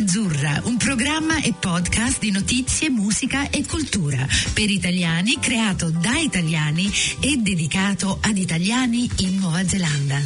Azzurra, 0.00 0.62
un 0.64 0.78
programma 0.78 1.42
e 1.42 1.52
podcast 1.52 2.20
di 2.20 2.30
notizie, 2.30 2.88
musica 2.88 3.50
e 3.50 3.66
cultura 3.66 4.26
per 4.54 4.70
italiani 4.70 5.38
creato 5.38 5.90
da 5.90 6.16
italiani 6.16 6.90
e 7.20 7.36
dedicato 7.36 8.16
ad 8.22 8.38
italiani 8.38 9.10
in 9.18 9.38
Nuova 9.38 9.62
Zelanda. 9.66 10.18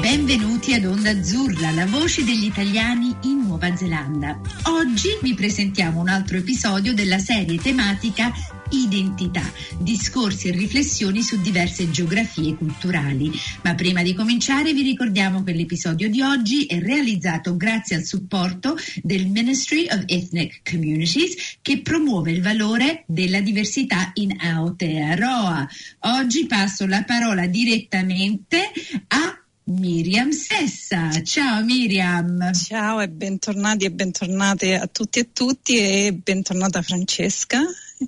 Benvenuti 0.00 0.74
ad 0.74 0.84
Onda 0.84 1.10
Azzurra, 1.10 1.70
la 1.70 1.86
voce 1.86 2.24
degli 2.24 2.46
italiani 2.46 3.14
in 3.22 3.44
Nuova 3.46 3.76
Zelanda. 3.76 4.40
Oggi 4.64 5.10
vi 5.22 5.34
presentiamo 5.34 6.00
un 6.00 6.08
altro 6.08 6.38
episodio 6.38 6.92
della 6.92 7.18
serie 7.18 7.58
tematica 7.58 8.32
Identità, 8.74 9.52
discorsi 9.78 10.48
e 10.48 10.50
riflessioni 10.50 11.22
su 11.22 11.40
diverse 11.40 11.90
geografie 11.90 12.56
culturali. 12.56 13.30
Ma 13.62 13.76
prima 13.76 14.02
di 14.02 14.14
cominciare 14.14 14.72
vi 14.72 14.82
ricordiamo 14.82 15.44
che 15.44 15.52
l'episodio 15.52 16.10
di 16.10 16.20
oggi 16.20 16.66
è 16.66 16.80
realizzato 16.80 17.56
grazie 17.56 17.94
al 17.94 18.02
supporto 18.02 18.76
del 19.00 19.28
Ministry 19.28 19.86
of 19.88 20.02
Ethnic 20.06 20.68
Communities 20.68 21.58
che 21.62 21.82
promuove 21.82 22.32
il 22.32 22.42
valore 22.42 23.04
della 23.06 23.40
diversità 23.40 24.10
in 24.14 24.36
Aotearoa. 24.40 25.68
Oggi 26.00 26.46
passo 26.46 26.84
la 26.86 27.04
parola 27.04 27.46
direttamente 27.46 28.72
a 29.06 29.38
Miriam 29.66 30.30
Sessa. 30.30 31.22
Ciao 31.22 31.62
Miriam. 31.62 32.52
Ciao 32.52 33.00
e 33.00 33.08
bentornati 33.08 33.84
e 33.84 33.92
bentornate 33.92 34.74
a 34.74 34.88
tutti 34.88 35.20
e 35.20 35.32
tutti 35.32 35.76
e 35.76 36.12
bentornata 36.12 36.82
Francesca. 36.82 37.60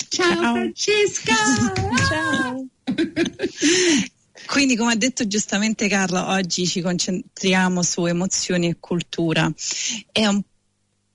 Ciao, 0.09 0.35
Ciao. 0.35 0.55
Francesca. 0.55 1.34
Ciao. 2.09 2.67
Quindi, 4.47 4.77
come 4.77 4.93
ha 4.93 4.97
detto 4.97 5.27
giustamente 5.27 5.89
Carla, 5.89 6.28
oggi 6.31 6.67
ci 6.67 6.81
concentriamo 6.81 7.83
su 7.83 8.05
emozioni 8.06 8.69
e 8.69 8.77
cultura. 8.78 9.53
È 10.11 10.27
un 10.27 10.43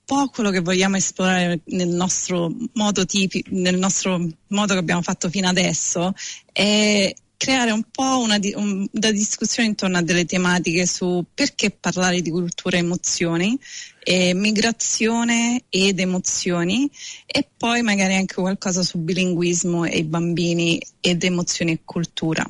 po' 0.05 0.27
quello 0.27 0.49
che 0.49 0.59
vogliamo 0.59 0.97
esplorare 0.97 1.61
nel 1.65 1.87
nostro 1.87 2.53
modo 2.73 3.05
tipico, 3.05 3.49
nel 3.53 3.77
nostro 3.77 4.27
modo 4.47 4.73
che 4.73 4.79
abbiamo 4.79 5.01
fatto 5.01 5.29
fino 5.29 5.47
adesso. 5.47 6.13
È 6.51 7.13
creare 7.37 7.71
un 7.71 7.83
po' 7.89 8.19
una, 8.19 8.37
un, 8.55 8.87
una 8.91 9.11
discussione 9.11 9.69
intorno 9.69 9.97
a 9.97 10.03
delle 10.03 10.25
tematiche 10.25 10.85
su 10.85 11.25
perché 11.33 11.71
parlare 11.71 12.21
di 12.21 12.29
cultura 12.29 12.77
e 12.77 12.81
emozioni, 12.81 13.57
eh, 14.03 14.33
migrazione 14.33 15.63
ed 15.69 15.99
emozioni 15.99 16.89
e 17.25 17.47
poi 17.55 17.83
magari 17.83 18.15
anche 18.15 18.35
qualcosa 18.35 18.81
su 18.81 18.97
bilinguismo 18.97 19.85
e 19.85 19.97
i 19.97 20.03
bambini 20.03 20.81
ed 20.99 21.23
emozioni 21.23 21.73
e 21.73 21.79
cultura. 21.85 22.45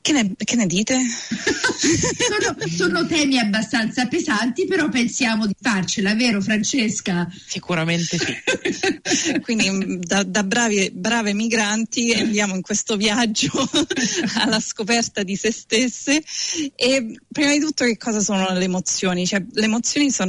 Che 0.00 0.12
ne, 0.12 0.32
che 0.36 0.56
ne 0.56 0.66
dite? 0.66 0.96
sono, 1.76 2.56
sono, 2.74 3.06
temi 3.06 3.38
abbastanza 3.38 4.06
pesanti, 4.06 4.66
però 4.66 4.88
pensiamo 4.88 5.46
di 5.46 5.54
farcela, 5.60 6.14
vero 6.14 6.40
Francesca? 6.40 7.28
Sicuramente 7.46 8.16
sì. 8.16 9.38
Quindi 9.42 9.68
mm, 9.70 9.96
da, 10.00 10.22
da 10.22 10.44
bravi, 10.44 10.90
brave 10.92 11.34
migranti 11.34 12.12
andiamo 12.12 12.54
in 12.54 12.62
questo 12.62 12.96
viaggio 12.96 13.50
alla 14.38 14.60
scoperta 14.60 15.22
di 15.22 15.36
se 15.36 15.52
stesse 15.52 16.22
e 16.74 17.20
prima 17.30 17.52
di 17.52 17.60
tutto 17.60 17.84
che 17.84 17.98
cosa 17.98 18.20
sono 18.20 18.50
le 18.52 18.64
emozioni? 18.64 19.26
Cioè, 19.26 19.44
le 19.50 19.64
emozioni 19.64 20.10
sono 20.10 20.27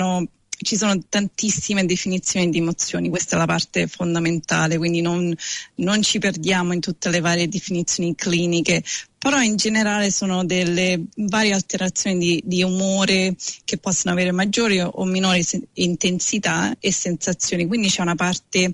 ci 0.62 0.76
sono 0.76 1.02
tantissime 1.08 1.86
definizioni 1.86 2.50
di 2.50 2.58
emozioni, 2.58 3.10
questa 3.10 3.36
è 3.36 3.40
la 3.40 3.46
parte 3.46 3.88
fondamentale, 3.88 4.78
quindi 4.78 5.02
non, 5.02 5.34
non, 5.76 6.02
ci 6.02 6.20
perdiamo 6.20 6.74
in 6.74 6.82
tutte 6.82 7.10
le 7.10 7.22
varie 7.22 7.48
definizioni 7.48 8.14
cliniche, 8.14 8.84
però 9.18 9.42
in 9.42 9.56
generale 9.56 10.12
sono 10.12 10.44
delle 10.44 11.02
varie 11.16 11.54
alterazioni 11.54 12.18
di, 12.18 12.44
di 12.46 12.64
umore 12.64 13.36
che 13.64 13.78
possono 13.78 14.14
avere 14.14 14.32
maggiore 14.32 14.82
o 14.82 15.06
minore 15.06 15.44
se- 15.44 15.68
intensità 15.74 16.76
e 16.80 16.92
sensazioni, 16.92 17.66
quindi 17.66 17.88
c'è 17.88 18.02
una 18.02 18.16
parte 18.16 18.74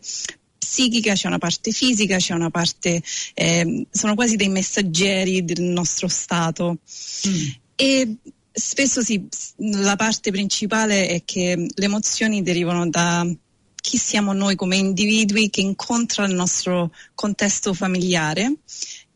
psichica, 0.57 1.13
c'è 1.13 1.27
una 1.27 1.37
parte 1.37 1.71
fisica, 1.71 2.17
c'è 2.17 2.33
una 2.33 2.49
parte, 2.49 3.01
eh, 3.35 3.85
sono 3.91 4.15
quasi 4.15 4.35
dei 4.35 4.49
messaggeri 4.49 5.45
del 5.45 5.61
nostro 5.61 6.07
stato. 6.07 6.79
Mm. 7.27 7.47
E 7.75 8.15
spesso 8.55 9.01
sì, 9.01 9.27
la 9.57 9.97
parte 9.97 10.31
principale 10.31 11.07
è 11.07 11.23
che 11.25 11.67
le 11.73 11.85
emozioni 11.85 12.41
derivano 12.41 12.89
da 12.89 13.27
chi 13.75 13.97
siamo 13.97 14.33
noi 14.33 14.55
come 14.55 14.77
individui 14.77 15.49
che 15.49 15.61
incontra 15.61 16.25
il 16.25 16.33
nostro 16.33 16.91
contesto 17.13 17.73
familiare 17.73 18.59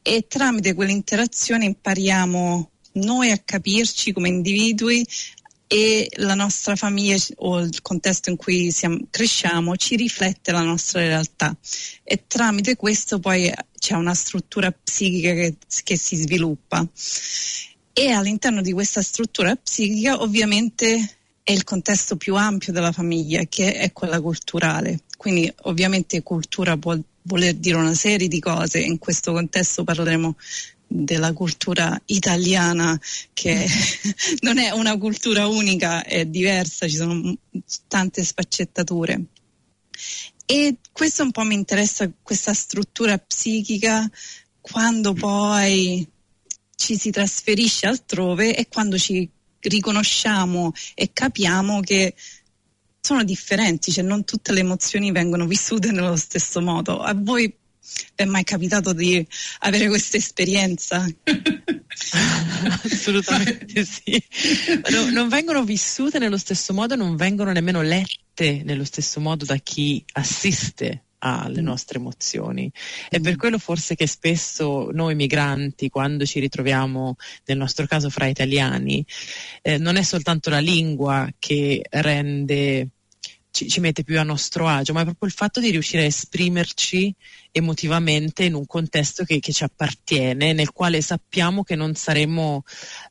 e 0.02 0.28
tramite 0.28 0.74
quell'interazione 0.74 1.66
impariamo 1.66 2.72
noi 2.94 3.32
a 3.32 3.38
capirci 3.38 4.12
come 4.12 4.28
individui 4.28 5.08
e 5.66 6.10
la 6.18 6.34
nostra 6.34 6.76
famiglia 6.76 7.16
o 7.38 7.60
il 7.60 7.82
contesto 7.82 8.30
in 8.30 8.36
cui 8.36 8.72
siamo, 8.72 8.98
cresciamo 9.10 9.76
ci 9.78 9.96
riflette 9.96 10.52
la 10.52 10.64
nostra 10.64 11.02
realtà. 11.02 11.56
E 12.04 12.26
tramite 12.28 12.76
questo 12.76 13.20
poi 13.20 13.52
c'è 13.78 13.94
una 13.94 14.16
struttura 14.16 14.72
psichica 14.72 15.34
che, 15.34 15.56
che 15.84 15.98
si 15.98 16.16
sviluppa 16.16 16.86
e 17.94 18.12
all'interno 18.12 18.62
di 18.62 18.72
questa 18.72 19.02
struttura 19.02 19.56
psichica 19.56 20.22
ovviamente 20.22 21.18
è 21.44 21.52
il 21.52 21.64
contesto 21.64 22.16
più 22.16 22.36
ampio 22.36 22.72
della 22.72 22.92
famiglia 22.92 23.44
che 23.44 23.74
è 23.74 23.92
quella 23.92 24.22
culturale. 24.22 25.02
Quindi 25.18 25.52
ovviamente 25.64 26.22
cultura 26.22 26.78
può 26.78 26.98
voler 27.24 27.56
dire 27.56 27.76
una 27.76 27.94
serie 27.94 28.28
di 28.28 28.40
cose, 28.40 28.80
in 28.80 29.00
questo 29.00 29.32
contesto 29.32 29.84
parleremo 29.84 30.36
della 30.92 31.34
cultura 31.34 32.00
italiana 32.06 33.00
che 33.34 33.66
non 34.42 34.58
è 34.58 34.72
una 34.72 34.98
cultura 34.98 35.48
unica, 35.48 36.04
è 36.04 36.26
diversa, 36.26 36.88
ci 36.88 36.96
sono 36.96 37.36
tante 37.88 38.24
sfaccettature. 38.24 39.24
E 40.46 40.78
questo 40.92 41.24
un 41.24 41.32
po' 41.32 41.44
mi 41.44 41.54
interessa, 41.54 42.12
questa 42.24 42.54
struttura 42.54 43.18
psichica, 43.18 44.10
quando 44.62 45.14
poi 45.14 46.08
ci 46.80 46.98
si 46.98 47.12
trasferisce 47.12 47.88
altrove 47.88 48.56
e 48.56 48.70
quando 48.70 48.98
ci 48.98 49.30
riconosciamo 49.60 50.72
e 50.96 51.10
capiamo 51.12 51.82
che 51.82 52.16
sono 53.02 53.26
differenti, 53.26 53.92
cioè 53.92 54.04
non 54.04 54.24
tutte 54.24 54.54
le 54.54 54.62
emozioni 54.62 55.12
vengono 55.12 55.46
vissute 55.46 55.92
nello 55.92 56.16
stesso 56.16 56.62
modo. 56.62 57.02
A 57.02 57.14
voi 57.14 57.54
è 58.16 58.24
mai 58.24 58.46
capitato 58.46 58.94
di 58.94 59.26
avere 59.60 59.90
questa 59.90 60.16
esperienza? 60.16 61.06
Assolutamente 62.86 63.84
sì. 63.84 64.24
No, 64.90 65.10
non 65.10 65.28
vengono 65.28 65.66
vissute 65.66 66.18
nello 66.18 66.38
stesso 66.38 66.74
modo, 66.74 66.96
non 66.96 67.18
vengono 67.18 67.52
nemmeno 67.52 67.82
lette 67.82 68.64
nello 68.64 68.86
stesso 68.86 69.20
modo 69.20 69.44
da 69.44 69.58
chi 69.58 70.02
assiste 70.14 71.04
alle 71.20 71.62
mm. 71.62 71.66
nostre 71.66 72.00
emozioni. 72.00 72.72
È 73.10 73.20
per 73.20 73.34
mm. 73.34 73.38
quello 73.38 73.58
forse 73.58 73.96
che 73.96 74.08
spesso 74.08 74.90
noi 74.92 75.16
migranti, 75.16 75.90
quando 75.90 76.26
ci 76.26 76.40
ritroviamo, 76.40 77.16
nel 77.46 77.58
nostro 77.58 77.86
caso 77.86 78.10
fra 78.10 78.28
italiani, 78.28 79.06
eh, 79.62 79.78
non 79.78 79.96
è 79.96 80.04
soltanto 80.04 80.50
la 80.50 80.60
lingua 80.60 81.30
che 81.38 81.82
rende 81.90 82.90
ci, 83.52 83.68
ci, 83.68 83.80
mette 83.80 84.04
più 84.04 84.20
a 84.20 84.24
nostro 84.24 84.68
agio, 84.68 84.94
ma 84.94 85.02
è 85.02 85.04
proprio 85.04 85.28
il 85.28 85.36
fatto 85.36 85.60
di 85.60 85.72
riuscire 85.72 86.04
a 86.04 86.06
esprimerci 86.06 87.14
emotivamente 87.52 88.44
in 88.44 88.54
un 88.54 88.66
contesto 88.66 89.24
che, 89.24 89.40
che 89.40 89.52
ci 89.52 89.64
appartiene, 89.64 90.54
nel 90.54 90.72
quale 90.72 91.02
sappiamo 91.02 91.64
che 91.64 91.76
non 91.76 91.96
saremo 91.96 92.64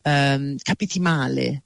ehm, 0.02 0.56
capiti 0.62 1.00
male. 1.00 1.62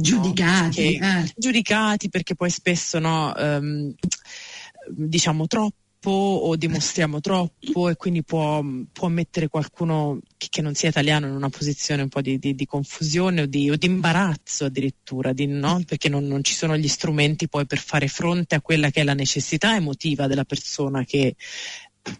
Giudicati, 0.00 0.98
no? 0.98 1.06
perché, 1.06 1.26
eh. 1.26 1.32
giudicati 1.36 2.08
perché 2.08 2.34
poi 2.34 2.50
spesso 2.50 2.98
no, 2.98 3.34
ehm, 3.36 3.94
diciamo 4.90 5.46
troppo 5.46 6.10
o 6.10 6.56
dimostriamo 6.56 7.20
troppo 7.20 7.88
e 7.88 7.96
quindi 7.96 8.22
può, 8.22 8.62
può 8.92 9.08
mettere 9.08 9.48
qualcuno 9.48 10.20
che, 10.36 10.46
che, 10.50 10.62
non 10.62 10.74
sia 10.74 10.88
italiano 10.88 11.26
in 11.26 11.34
una 11.34 11.48
posizione 11.48 12.02
un 12.02 12.08
po' 12.08 12.20
di, 12.20 12.38
di, 12.38 12.54
di 12.54 12.66
confusione 12.66 13.42
o 13.42 13.46
di, 13.46 13.70
o 13.70 13.76
di, 13.76 13.86
imbarazzo 13.86 14.66
addirittura, 14.66 15.32
no? 15.34 15.82
perché 15.86 16.08
non, 16.08 16.24
non, 16.26 16.44
ci 16.44 16.54
sono 16.54 16.76
gli 16.76 16.88
strumenti 16.88 17.48
poi 17.48 17.66
per 17.66 17.78
fare 17.78 18.08
fronte 18.08 18.54
a 18.54 18.60
quella 18.60 18.90
che 18.90 19.00
è 19.00 19.04
la 19.04 19.14
necessità 19.14 19.74
emotiva 19.74 20.26
della 20.26 20.44
persona 20.44 21.04
che 21.04 21.34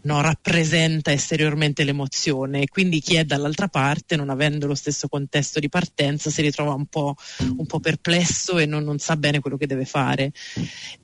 no, 0.03 0.21
rappresenta 0.21 1.13
esteriormente 1.13 1.85
l'emozione 1.85 2.63
e 2.63 2.69
quindi 2.69 3.01
chi 3.01 3.17
è 3.17 3.25
dall'altra 3.25 3.69
parte, 3.69 4.17
non 4.17 4.31
avendo 4.31 4.67
lo 4.67 4.75
stesso 4.75 5.09
contesto 5.09 5.61
di 5.61 5.69
partenza, 5.69 6.31
si 6.31 6.43
ritrova 6.43 6.75
un 6.75 6.87
po', 6.87 7.15
un 7.57 7.67
po 7.67 7.81
perplesso 7.81 8.59
e 8.59 8.67
non, 8.67 8.85
non, 8.85 8.99
sa 8.99 9.17
bene 9.17 9.41
quello 9.41 9.57
che 9.57 9.67
deve 9.67 9.85
fare. 9.85 10.33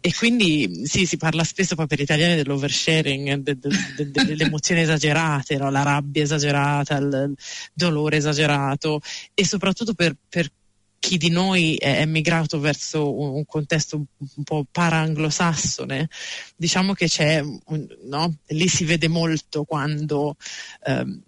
E 0.00 0.14
quindi 0.14 0.82
sì, 0.84 1.06
si 1.06 1.16
parla 1.16 1.44
spesso 1.44 1.74
poi 1.74 1.86
per 1.86 1.98
gli 1.98 2.02
italiani 2.02 2.36
dell'oversharing, 2.36 3.34
de, 3.36 3.58
de, 3.58 4.10
de, 4.10 4.24
delle 4.24 4.44
emozioni 4.44 4.82
esagerate, 4.82 5.56
no? 5.56 5.70
la 5.70 5.82
rabbia 5.82 6.22
esagerata, 6.22 6.96
il 6.96 7.34
dolore 7.72 8.16
esagerato 8.16 9.00
e 9.34 9.46
soprattutto 9.46 9.94
per, 9.94 10.16
per 10.28 10.50
chi 11.04 11.18
di 11.18 11.28
noi 11.28 11.76
è 11.76 12.00
emigrato 12.00 12.58
verso 12.58 13.14
un, 13.14 13.34
un 13.34 13.44
contesto 13.44 13.96
un, 13.96 14.06
po' 14.42 14.64
para-anglosassone, 14.70 16.08
diciamo 16.56 16.94
che 16.94 17.08
c'è, 17.08 17.40
un, 17.40 17.86
no? 18.04 18.34
lì 18.46 18.66
si 18.68 18.84
vede 18.84 19.08
molto 19.08 19.64
quando 19.64 20.36
ehm, 20.86 21.22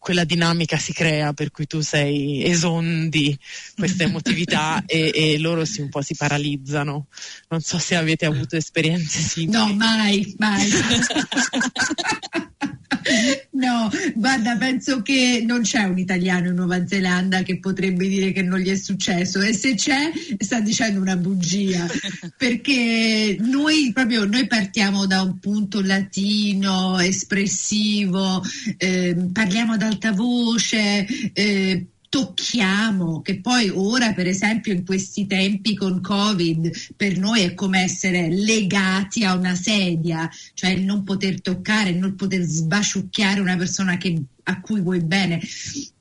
quella 0.00 0.24
dinamica 0.24 0.78
si 0.78 0.92
crea 0.92 1.32
per 1.32 1.52
cui 1.52 1.68
tu 1.68 1.80
sei 1.80 2.44
esondi 2.44 3.38
questa 3.76 4.02
emotività 4.02 4.82
e, 4.84 5.12
e, 5.14 5.38
loro 5.38 5.64
si 5.64 5.80
un 5.80 5.90
po' 5.90 6.02
si 6.02 6.16
paralizzano. 6.16 7.06
Non 7.50 7.60
so 7.60 7.78
se 7.78 7.94
avete 7.94 8.26
avuto 8.26 8.56
esperienze 8.56 9.20
simili. 9.20 9.56
No, 9.56 9.72
mai, 9.74 10.34
mai. 10.38 10.68
No, 13.52 13.90
guarda, 14.14 14.56
penso 14.56 15.02
che 15.02 15.42
non 15.46 15.62
c'è 15.62 15.82
un 15.82 15.98
italiano 15.98 16.48
in 16.48 16.54
Nuova 16.54 16.86
Zelanda 16.86 17.42
che 17.42 17.58
potrebbe 17.58 18.08
dire 18.08 18.32
che 18.32 18.42
non 18.42 18.58
gli 18.58 18.70
è 18.70 18.76
successo 18.76 19.40
e 19.40 19.52
se 19.52 19.74
c'è 19.74 20.10
sta 20.38 20.60
dicendo 20.60 21.00
una 21.00 21.16
bugia 21.16 21.86
perché 22.36 23.36
noi 23.40 23.90
proprio 23.92 24.24
noi 24.24 24.46
partiamo 24.46 25.06
da 25.06 25.22
un 25.22 25.38
punto 25.38 25.82
latino, 25.82 26.98
espressivo, 26.98 28.42
eh, 28.78 29.16
parliamo 29.32 29.74
ad 29.74 29.82
alta 29.82 30.12
voce. 30.12 31.06
Eh, 31.32 31.86
tocchiamo, 32.10 33.22
che 33.22 33.40
poi 33.40 33.70
ora 33.72 34.12
per 34.12 34.26
esempio 34.26 34.72
in 34.72 34.84
questi 34.84 35.28
tempi 35.28 35.76
con 35.76 36.00
Covid 36.00 36.70
per 36.96 37.16
noi 37.16 37.42
è 37.42 37.54
come 37.54 37.82
essere 37.82 38.28
legati 38.28 39.24
a 39.24 39.34
una 39.34 39.54
sedia, 39.54 40.28
cioè 40.54 40.74
non 40.74 41.04
poter 41.04 41.40
toccare, 41.40 41.92
non 41.92 42.16
poter 42.16 42.42
sbaciucchiare 42.42 43.40
una 43.40 43.56
persona 43.56 43.96
che, 43.96 44.20
a 44.42 44.60
cui 44.60 44.80
vuoi 44.80 45.00
bene. 45.00 45.40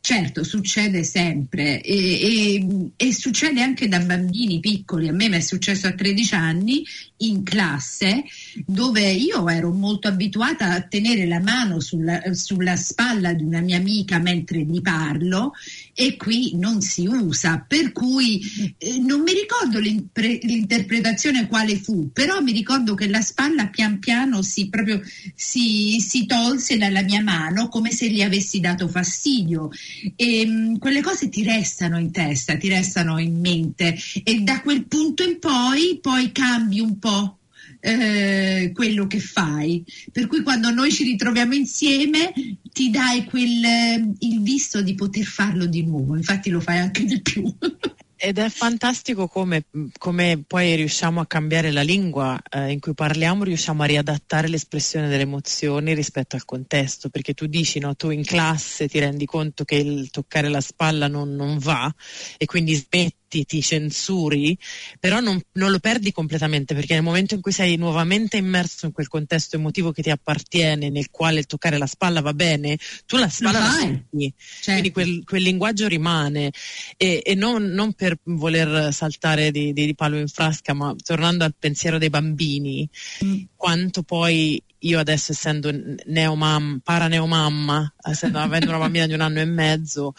Certo, 0.02 0.44
succede 0.44 1.04
sempre 1.04 1.82
e, 1.82 1.94
e, 1.94 2.92
e, 2.96 3.14
succede 3.14 3.62
anche 3.62 3.88
da 3.88 4.00
bambini 4.00 4.60
piccoli. 4.60 5.08
A 5.08 5.12
me 5.12 5.30
mi 5.30 5.36
è 5.36 5.42
successo 5.42 5.86
a 5.86 5.94
13 5.94 6.34
anni 6.34 6.84
in 7.18 7.44
classe 7.44 8.24
dove 8.66 9.08
io 9.12 9.48
ero 9.50 9.72
molto 9.72 10.08
abituata 10.08 10.72
a 10.72 10.82
tenere 10.82 11.28
la 11.28 11.40
mano 11.40 11.80
sulla, 11.80 12.22
sulla 12.32 12.76
spalla 12.76 13.34
di 13.34 13.44
una 13.44 13.60
mia 13.60 13.78
amica 13.78 14.18
mentre 14.18 14.62
gli 14.62 14.82
parlo 14.82 15.52
e 16.00 16.16
qui 16.16 16.56
non 16.56 16.80
si 16.80 17.06
usa, 17.06 17.66
per 17.68 17.92
cui 17.92 18.40
eh, 18.78 19.00
non 19.00 19.20
mi 19.20 19.34
ricordo 19.34 19.80
l'interpretazione 19.80 21.46
quale 21.46 21.76
fu, 21.76 22.10
però 22.14 22.40
mi 22.40 22.54
ricordo 22.54 22.96
che 22.96 23.10
la 23.10 23.20
spalla 23.20 23.68
pian 23.68 24.00
piano 24.00 24.42
si, 24.42 24.70
proprio, 24.70 25.02
si, 25.36 26.00
si 26.00 26.26
tolse 26.26 26.78
dalla 26.78 27.02
mia 27.02 27.22
mano 27.22 27.68
come 27.68 27.92
se 27.92 28.08
gli 28.10 28.22
avessi 28.22 28.62
dato 28.62 28.88
fastidio. 28.88 29.72
E 30.16 30.46
mh, 30.46 30.52
mm, 30.52 30.76
quelle 30.78 31.02
cose 31.02 31.28
ti 31.28 31.44
restano 31.44 32.00
in 32.00 32.14
testa, 32.14 32.56
ti 32.56 32.70
restano 32.70 33.18
in 33.20 33.38
mente 33.38 33.98
e 34.24 34.40
da 34.40 34.62
quel 34.62 34.86
punto 34.86 35.24
in 35.24 35.38
poi 35.38 36.00
poi 36.02 36.32
cambi 36.32 36.80
un 36.80 36.98
po' 36.98 37.39
Eh, 37.82 38.72
quello 38.74 39.08
che 39.08 39.20
fai. 39.20 39.84
Per 40.12 40.28
cui 40.28 40.42
quando 40.42 40.70
noi 40.70 40.92
ci 40.92 41.04
ritroviamo 41.04 41.54
insieme 41.54 42.34
ti 42.74 42.90
dai 42.90 43.24
quel, 43.24 43.64
eh, 43.64 44.12
il 44.20 44.42
visto 44.42 44.82
di 44.82 44.96
poter 44.96 45.24
farlo 45.24 45.66
di 45.66 45.86
nuovo, 45.86 46.16
infatti 46.16 46.50
lo 46.50 46.60
fai 46.60 46.80
anche 46.80 47.06
di 47.06 47.22
più. 47.22 47.44
Ed 48.22 48.38
è 48.38 48.50
fantastico 48.50 49.30
come, 49.30 49.64
come, 49.98 50.44
poi 50.46 50.76
riusciamo 50.76 51.22
a 51.22 51.26
cambiare 51.26 51.72
la 51.72 51.84
lingua 51.84 52.38
eh, 52.50 52.70
in 52.70 52.82
cui 52.82 52.94
parliamo, 52.94 53.46
riusciamo 53.46 53.82
a 53.82 53.86
riadattare 53.86 54.50
l'espressione 54.50 55.08
delle 55.08 55.22
emozioni 55.22 55.94
rispetto 55.94 56.36
al 56.36 56.44
contesto, 56.44 57.08
perché 57.08 57.34
tu 57.34 57.46
dici, 57.46 57.80
no, 57.80 57.96
tu 57.96 58.10
in 58.10 58.26
classe 58.26 58.90
ti 58.90 59.00
rendi 59.00 59.26
conto 59.26 59.64
che 59.64 59.76
il 59.76 60.10
toccare 60.10 60.50
la 60.50 60.60
spalla 60.60 61.08
non, 61.08 61.34
non 61.34 61.60
va 61.60 61.90
e 62.38 62.46
quindi 62.46 62.76
smetti 62.76 63.19
ti, 63.30 63.46
ti 63.46 63.62
censuri, 63.62 64.58
però 65.00 65.22
non, 65.22 65.40
non, 65.54 65.72
lo 65.72 65.80
perdi 65.80 66.12
completamente 66.12 66.74
perché 66.74 66.96
nel 66.96 67.04
momento 67.04 67.36
in 67.36 67.42
cui 67.42 67.54
sei 67.54 67.78
nuovamente 67.78 68.36
immerso 68.36 68.88
in 68.88 68.92
quel 68.92 69.08
contesto 69.08 69.56
emotivo 69.56 69.94
che 69.94 70.02
ti 70.02 70.10
appartiene, 70.10 70.90
nel 70.90 71.10
quale 71.10 71.44
toccare 71.44 71.78
la 71.78 71.86
spalla 71.86 72.20
va 72.20 72.34
bene, 72.34 72.78
tu 73.06 73.16
la 73.16 73.30
spalla 73.30 73.60
la 73.60 73.72
senti, 73.72 74.34
certo. 74.36 74.72
quindi 74.72 74.92
quel, 74.92 75.24
quel, 75.24 75.44
linguaggio 75.44 75.88
rimane 75.88 76.52
e, 76.98 77.22
e 77.24 77.36
non, 77.36 77.64
non, 77.66 77.94
per 77.94 78.18
voler 78.24 78.92
saltare 78.92 79.52
di, 79.52 79.72
di, 79.72 79.86
di, 79.86 79.96
palo 79.96 80.18
in 80.18 80.28
frasca, 80.28 80.74
ma 80.74 80.94
tornando 81.02 81.46
al 81.46 81.56
pensiero 81.58 81.98
dei 81.98 82.10
bambini, 82.10 82.90
mm. 83.24 83.42
quanto 83.56 84.04
poi 84.04 84.62
io 84.80 85.00
adesso 85.00 85.34
essendo 85.34 85.72
neomam, 86.06 86.80
paraneomamma, 86.84 87.96
essendo, 88.10 88.40
avendo 88.40 88.70
una 88.70 88.80
bambina 88.80 89.06
di 89.06 89.14
un 89.14 89.22
anno 89.22 89.40
e 89.40 89.46
mezzo, 89.46 90.14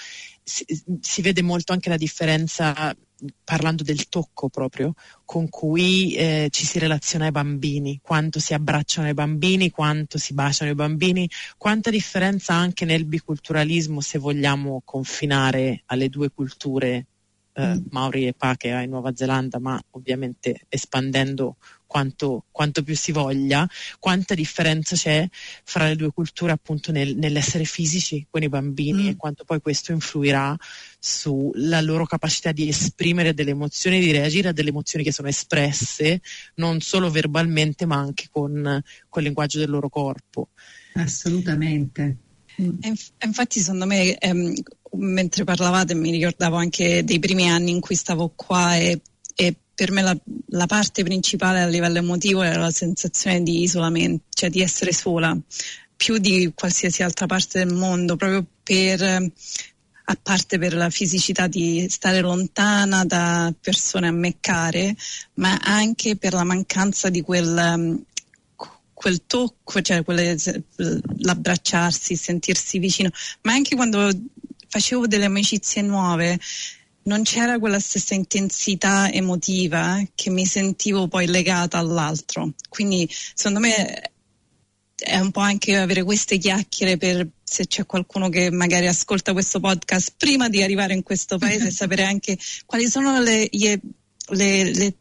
si, 0.50 0.64
si 1.00 1.22
vede 1.22 1.42
molto 1.42 1.72
anche 1.72 1.88
la 1.88 1.96
differenza 1.96 2.94
parlando 3.44 3.82
del 3.82 4.08
tocco 4.08 4.48
proprio, 4.48 4.94
con 5.24 5.48
cui 5.48 6.14
eh, 6.14 6.48
ci 6.50 6.64
si 6.64 6.78
relaziona 6.78 7.26
ai 7.26 7.30
bambini, 7.30 8.00
quanto 8.02 8.40
si 8.40 8.54
abbracciano 8.54 9.08
i 9.08 9.14
bambini, 9.14 9.70
quanto 9.70 10.18
si 10.18 10.32
baciano 10.32 10.70
i 10.70 10.74
bambini, 10.74 11.28
quanta 11.56 11.90
differenza 11.90 12.54
anche 12.54 12.84
nel 12.84 13.04
biculturalismo 13.04 14.00
se 14.00 14.18
vogliamo 14.18 14.82
confinare 14.84 15.82
alle 15.86 16.08
due 16.08 16.30
culture 16.30 17.06
eh, 17.52 17.74
mm. 17.74 17.84
Maori 17.90 18.26
e 18.26 18.32
Pakea 18.32 18.80
in 18.80 18.90
Nuova 18.90 19.14
Zelanda, 19.14 19.58
ma 19.58 19.80
ovviamente 19.90 20.66
espandendo 20.68 21.56
quanto, 21.90 22.44
quanto, 22.52 22.84
più 22.84 22.94
si 22.94 23.10
voglia, 23.10 23.68
quanta 23.98 24.34
differenza 24.34 24.94
c'è 24.94 25.28
fra 25.64 25.88
le 25.88 25.96
due 25.96 26.12
culture 26.12 26.52
appunto 26.52 26.92
nel, 26.92 27.16
nell'essere 27.16 27.64
fisici 27.64 28.24
con 28.30 28.44
i 28.44 28.48
bambini 28.48 29.02
mm. 29.02 29.08
e 29.08 29.16
quanto 29.16 29.42
poi 29.42 29.60
questo 29.60 29.90
influirà 29.90 30.56
sulla 31.00 31.80
loro 31.80 32.06
capacità 32.06 32.52
di 32.52 32.68
esprimere 32.68 33.34
delle 33.34 33.50
emozioni, 33.50 33.98
di 33.98 34.12
reagire 34.12 34.50
a 34.50 34.52
delle 34.52 34.68
emozioni 34.68 35.02
che 35.02 35.10
sono 35.10 35.26
espresse 35.26 36.20
non 36.54 36.80
solo 36.80 37.10
verbalmente 37.10 37.86
ma 37.86 37.96
anche 37.96 38.28
con, 38.30 38.52
con 39.08 39.22
il 39.22 39.24
linguaggio 39.24 39.58
del 39.58 39.70
loro 39.70 39.88
corpo. 39.88 40.50
Assolutamente. 40.94 42.18
Infatti, 43.24 43.58
secondo 43.58 43.86
me, 43.86 44.16
ehm, 44.16 44.54
mentre 44.92 45.42
parlavate, 45.42 45.94
mi 45.94 46.12
ricordavo 46.12 46.54
anche 46.54 47.02
dei 47.02 47.18
primi 47.18 47.48
anni 47.48 47.72
in 47.72 47.80
cui 47.80 47.96
stavo 47.96 48.32
qua 48.36 48.76
e, 48.76 49.00
e 49.34 49.56
per 49.80 49.92
me 49.92 50.02
la, 50.02 50.14
la, 50.48 50.66
parte 50.66 51.02
principale 51.02 51.62
a 51.62 51.66
livello 51.66 51.96
emotivo 51.96 52.42
era 52.42 52.60
la 52.60 52.70
sensazione 52.70 53.42
di 53.42 53.62
isolamento, 53.62 54.24
cioè 54.28 54.50
di 54.50 54.60
essere 54.60 54.92
sola, 54.92 55.34
più 55.96 56.18
di 56.18 56.52
qualsiasi 56.54 57.02
altra 57.02 57.24
parte 57.24 57.64
del 57.64 57.72
mondo, 57.72 58.14
proprio 58.14 58.44
per, 58.62 59.00
a 59.02 60.18
parte 60.22 60.58
per 60.58 60.74
la 60.74 60.90
fisicità 60.90 61.46
di 61.46 61.86
stare 61.88 62.20
lontana 62.20 63.06
da 63.06 63.54
persone 63.58 64.08
a 64.08 64.12
me 64.12 64.36
care, 64.38 64.94
ma 65.36 65.58
anche 65.62 66.16
per 66.16 66.34
la 66.34 66.44
mancanza 66.44 67.08
di 67.08 67.22
quel, 67.22 68.04
quel 68.92 69.22
tocco, 69.26 69.80
cioè 69.80 70.04
quelle, 70.04 70.36
l'abbracciarsi, 71.20 72.16
sentirsi 72.16 72.78
vicino, 72.78 73.08
ma 73.44 73.52
anche 73.52 73.76
quando 73.76 74.10
facevo 74.68 75.06
delle 75.06 75.24
amicizie 75.24 75.80
nuove 75.80 76.38
non 77.02 77.22
c'era 77.22 77.58
quella 77.58 77.80
stessa 77.80 78.14
intensità 78.14 79.10
emotiva 79.10 80.02
che 80.14 80.30
mi 80.30 80.44
sentivo 80.44 81.08
poi 81.08 81.26
legata 81.26 81.78
all'altro. 81.78 82.52
Quindi 82.68 83.08
secondo 83.34 83.60
me 83.60 84.12
è 85.00 85.18
un 85.18 85.30
po' 85.30 85.40
anche 85.40 85.76
avere 85.76 86.02
queste 86.02 86.36
chiacchiere 86.38 86.96
per 86.98 87.26
se 87.42 87.66
c'è 87.66 87.86
qualcuno 87.86 88.28
che 88.28 88.50
magari 88.50 88.86
ascolta 88.86 89.32
questo 89.32 89.58
podcast 89.58 90.14
prima 90.16 90.48
di 90.48 90.62
arrivare 90.62 90.94
in 90.94 91.02
questo 91.02 91.38
paese 91.38 91.68
e 91.68 91.70
sapere 91.72 92.04
anche 92.04 92.38
quali 92.66 92.86
sono 92.86 93.18
le, 93.20 93.48
le, 93.50 93.80
le, 94.28 94.94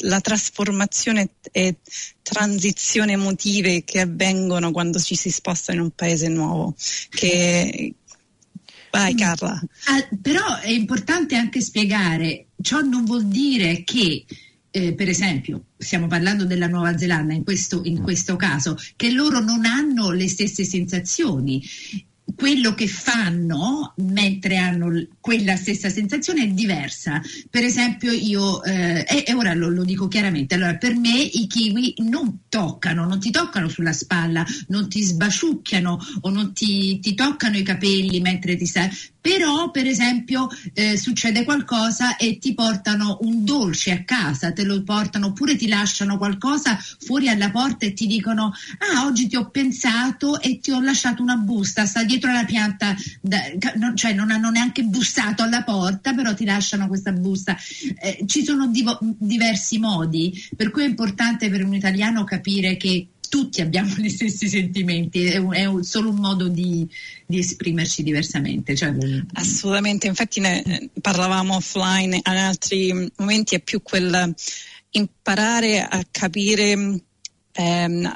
la 0.00 0.20
trasformazione 0.20 1.30
e 1.52 1.76
transizione 2.22 3.12
emotive 3.12 3.84
che 3.84 4.00
avvengono 4.00 4.70
quando 4.70 4.98
ci 4.98 5.14
si 5.14 5.30
sposta 5.30 5.72
in 5.72 5.80
un 5.80 5.90
paese 5.90 6.28
nuovo, 6.28 6.74
che, 7.10 7.94
Vai. 8.98 9.14
Carla. 9.14 9.62
Ah, 9.84 10.08
però 10.20 10.58
è 10.58 10.70
importante 10.70 11.36
anche 11.36 11.60
spiegare, 11.60 12.46
ciò 12.60 12.80
non 12.80 13.04
vuol 13.04 13.26
dire 13.26 13.84
che 13.84 14.24
eh, 14.76 14.92
per 14.92 15.08
esempio, 15.08 15.68
stiamo 15.78 16.06
parlando 16.06 16.44
della 16.44 16.66
Nuova 16.66 16.98
Zelanda 16.98 17.32
in 17.32 17.44
questo, 17.44 17.80
in 17.84 18.02
questo 18.02 18.36
caso, 18.36 18.76
che 18.94 19.10
loro 19.10 19.40
non 19.40 19.64
hanno 19.64 20.10
le 20.10 20.28
stesse 20.28 20.64
sensazioni 20.64 21.62
quello 22.34 22.74
che 22.74 22.88
fanno 22.88 23.94
mentre 23.96 24.56
hanno 24.56 25.06
quella 25.20 25.56
stessa 25.56 25.88
sensazione 25.88 26.42
è 26.42 26.48
diversa. 26.48 27.20
Per 27.48 27.62
esempio, 27.62 28.12
io, 28.12 28.62
eh, 28.64 29.04
e, 29.26 29.32
ora 29.34 29.54
lo, 29.54 29.68
lo, 29.68 29.84
dico 29.84 30.08
chiaramente, 30.08 30.54
allora 30.54 30.76
per 30.76 30.96
me 30.96 31.16
i 31.18 31.46
kiwi 31.46 31.94
non 31.98 32.40
toccano, 32.48 33.06
non 33.06 33.20
ti 33.20 33.30
toccano 33.30 33.68
sulla 33.68 33.92
spalla, 33.92 34.44
non 34.68 34.88
ti 34.88 35.02
sbaciucchiano 35.02 35.98
o 36.20 36.30
non 36.30 36.52
ti, 36.52 36.98
ti 36.98 37.14
toccano 37.14 37.56
i 37.56 37.62
capelli 37.62 38.20
mentre 38.20 38.56
ti 38.56 38.66
stai, 38.66 38.90
però 39.20 39.70
per 39.70 39.86
esempio 39.86 40.48
eh, 40.72 40.96
succede 40.96 41.42
qualcosa 41.44 42.16
e 42.16 42.38
ti 42.38 42.54
portano 42.54 43.18
un 43.22 43.44
dolce 43.44 43.90
a 43.90 44.04
casa, 44.04 44.52
te 44.52 44.62
lo 44.62 44.82
portano 44.84 45.26
oppure 45.26 45.56
ti 45.56 45.66
lasciano 45.66 46.16
qualcosa 46.16 46.78
fuori 47.00 47.28
alla 47.28 47.50
porta 47.50 47.86
e 47.86 47.92
ti 47.92 48.06
dicono 48.06 48.52
ah 48.78 49.04
oggi 49.04 49.26
ti 49.26 49.34
ho 49.34 49.50
pensato 49.50 50.40
e 50.40 50.60
ti 50.60 50.70
ho 50.70 50.80
lasciato 50.80 51.22
una 51.22 51.36
busta, 51.36 51.86
sta 51.86 52.04
dietro 52.04 52.15
la 52.32 52.44
pianta, 52.44 52.94
da, 53.20 53.38
non, 53.76 53.96
cioè 53.96 54.12
non 54.12 54.30
hanno 54.30 54.50
neanche 54.50 54.82
bussato 54.82 55.42
alla 55.42 55.62
porta 55.62 56.14
però 56.14 56.34
ti 56.34 56.44
lasciano 56.44 56.88
questa 56.88 57.12
busta. 57.12 57.56
Eh, 58.00 58.24
ci 58.26 58.44
sono 58.44 58.66
divo, 58.68 58.98
diversi 59.18 59.78
modi 59.78 60.32
per 60.56 60.70
cui 60.70 60.84
è 60.84 60.88
importante 60.88 61.48
per 61.50 61.64
un 61.64 61.74
italiano 61.74 62.24
capire 62.24 62.76
che 62.76 63.08
tutti 63.28 63.60
abbiamo 63.60 63.94
gli 63.98 64.08
stessi 64.08 64.48
sentimenti, 64.48 65.24
è, 65.24 65.36
un, 65.36 65.54
è 65.54 65.64
un, 65.64 65.82
solo 65.82 66.10
un 66.10 66.16
modo 66.16 66.48
di, 66.48 66.88
di 67.26 67.38
esprimerci 67.38 68.02
diversamente. 68.02 68.74
Cioè, 68.74 68.94
Assolutamente, 69.34 70.06
infatti 70.06 70.40
ne 70.40 70.90
parlavamo 71.00 71.56
offline 71.56 72.16
in 72.16 72.36
altri 72.36 73.10
momenti, 73.16 73.54
è 73.54 73.60
più 73.60 73.82
quel 73.82 74.34
imparare 74.90 75.82
a 75.82 76.02
capire 76.10 77.02
ehm, 77.52 78.12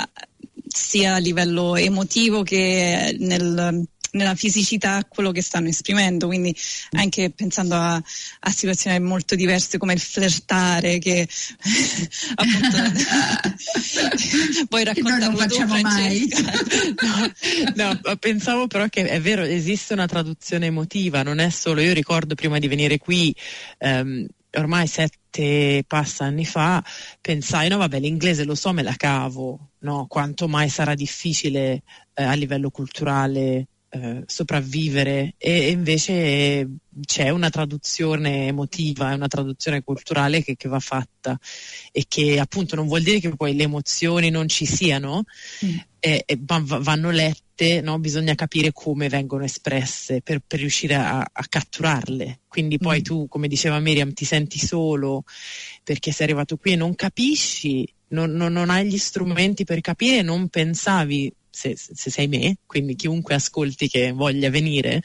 sia 0.73 1.15
a 1.15 1.19
livello 1.19 1.77
emotivo 1.77 2.43
che 2.43 3.17
nel 3.19 3.87
nella 4.13 4.35
fisicità 4.35 5.05
quello 5.09 5.31
che 5.31 5.43
stanno 5.43 5.69
esprimendo, 5.69 6.27
quindi 6.27 6.55
anche 6.93 7.31
pensando 7.31 7.75
a, 7.75 7.95
a 7.95 8.51
situazioni 8.51 8.99
molto 9.01 9.35
diverse 9.35 9.79
come 9.79 9.93
il 9.93 10.01
flirtare 10.01 10.99
che 10.99 11.29
appunto 12.35 12.77
poi 14.69 14.85
raccontarlo 14.85 15.39
non 15.39 15.49
tu, 15.49 15.65
mai. 15.67 16.29
no, 17.75 18.01
no, 18.03 18.17
pensavo 18.17 18.67
però 18.67 18.87
che 18.89 19.07
è 19.07 19.21
vero, 19.21 19.43
esiste 19.43 19.93
una 19.93 20.07
traduzione 20.07 20.67
emotiva, 20.67 21.23
non 21.23 21.39
è 21.39 21.51
solo, 21.51 21.81
io 21.81 21.93
ricordo 21.93 22.35
prima 22.35 22.59
di 22.59 22.69
venire 22.69 22.99
qui 22.99 23.35
um, 23.79 24.27
ormai 24.53 24.87
sette 24.87 25.85
passa 25.87 26.25
anni 26.25 26.45
fa 26.45 26.85
pensai 27.21 27.69
no 27.69 27.77
vabbè 27.79 28.01
l'inglese 28.01 28.45
lo 28.45 28.55
so 28.55 28.73
me 28.73 28.83
la 28.83 28.95
cavo 28.97 29.71
no 29.81 30.07
quanto 30.09 30.49
mai 30.49 30.69
sarà 30.69 30.95
difficile 30.95 31.83
eh, 32.15 32.23
a 32.23 32.33
livello 32.35 32.71
culturale 32.71 33.67
eh, 33.93 34.23
sopravvivere 34.27 35.35
e 35.37 35.71
invece 35.71 36.69
c'è 37.05 37.29
una 37.31 37.51
traduzione 37.51 38.47
emotiva, 38.47 39.13
una 39.13 39.27
traduzione 39.27 39.83
culturale 39.83 40.45
che, 40.45 40.55
che, 40.55 40.69
va 40.69 40.79
fatta 40.79 41.37
e 41.91 42.05
che 42.07 42.39
appunto 42.39 42.77
non 42.77 42.87
vuol 42.87 43.03
dire 43.03 43.19
che 43.19 43.35
poi 43.35 43.55
le 43.57 43.65
emozioni 43.65 44.31
non 44.31 44.47
ci 44.47 44.65
siano, 44.65 45.25
mm. 45.65 45.77
Eh, 46.01 46.25
vanno 46.43 47.11
lette, 47.11 47.81
no? 47.83 47.99
bisogna 47.99 48.35
capire 48.35 48.73
come 48.73 49.09
vengono 49.09 49.45
espresse 49.45 50.23
per, 50.23 50.41
per 50.47 50.59
riuscire 50.59 50.95
a, 50.95 51.21
a, 51.21 51.45
catturarle. 51.49 52.41
Quindi 52.49 52.79
poi 52.79 53.01
mm. 53.01 53.03
tu, 53.03 53.29
come 53.29 53.47
diceva 53.47 53.79
Miriam, 53.79 54.13
ti 54.13 54.25
senti 54.25 54.59
solo 54.59 55.25
perché 55.85 56.11
sei 56.11 56.27
arrivato 56.27 56.57
qui 56.57 56.73
e 56.73 56.77
non 56.77 56.95
capisci, 56.95 57.87
non, 58.09 58.33
non, 58.33 58.53
non 58.53 58.71
hai 58.71 58.87
gli 58.87 58.99
strumenti 58.99 59.65
per 59.65 59.81
capire, 59.81 60.23
non 60.23 60.49
pensavi 60.49 61.33
se, 61.51 61.77
se, 61.77 62.11
sei 62.11 62.29
me, 62.29 62.57
quindi 62.65 62.95
chiunque 62.95 63.35
ascolti 63.35 63.89
che 63.89 64.13
voglia 64.13 64.51
venire, 64.51 65.03